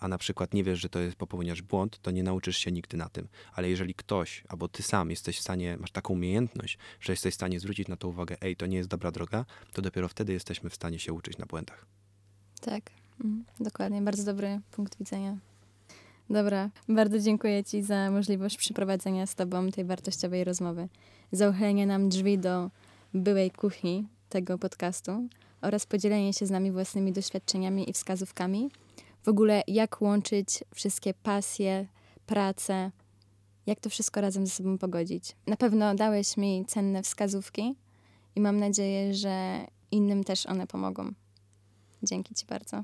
[0.00, 2.96] a na przykład nie wiesz, że to jest popełniasz błąd, to nie nauczysz się nigdy
[2.96, 3.28] na tym.
[3.52, 7.34] Ale jeżeli ktoś, albo ty sam jesteś w stanie, masz taką umiejętność, że jesteś w
[7.34, 10.70] stanie zwrócić na to uwagę, ej, to nie jest dobra droga, to dopiero wtedy jesteśmy
[10.70, 11.86] w stanie się uczyć na błędach.
[12.60, 12.90] Tak,
[13.20, 13.44] mhm.
[13.60, 14.02] dokładnie.
[14.02, 15.38] Bardzo dobry punkt widzenia.
[16.30, 20.88] Dobra, bardzo dziękuję Ci za możliwość przeprowadzenia z Tobą tej wartościowej rozmowy,
[21.32, 22.70] za uchylenie nam drzwi do
[23.14, 25.28] byłej kuchni tego podcastu
[25.60, 28.70] oraz podzielenie się z nami własnymi doświadczeniami i wskazówkami.
[29.28, 31.86] W ogóle, jak łączyć wszystkie pasje,
[32.26, 32.90] pracę,
[33.66, 35.36] jak to wszystko razem ze sobą pogodzić.
[35.46, 37.76] Na pewno dałeś mi cenne wskazówki
[38.36, 41.12] i mam nadzieję, że innym też one pomogą.
[42.02, 42.82] Dzięki Ci bardzo.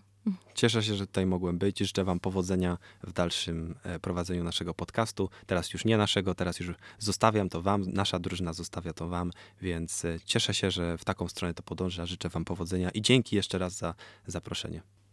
[0.55, 1.79] Cieszę się, że tutaj mogłem być.
[1.79, 5.31] Życzę Wam powodzenia w dalszym e, prowadzeniu naszego podcastu.
[5.47, 9.31] Teraz już nie naszego, teraz już zostawiam to Wam, nasza drużyna zostawia to Wam,
[9.63, 12.07] więc e, cieszę się, że w taką stronę to podąża.
[12.07, 13.95] Życzę Wam powodzenia i dzięki jeszcze raz za
[14.27, 14.83] zaproszenie.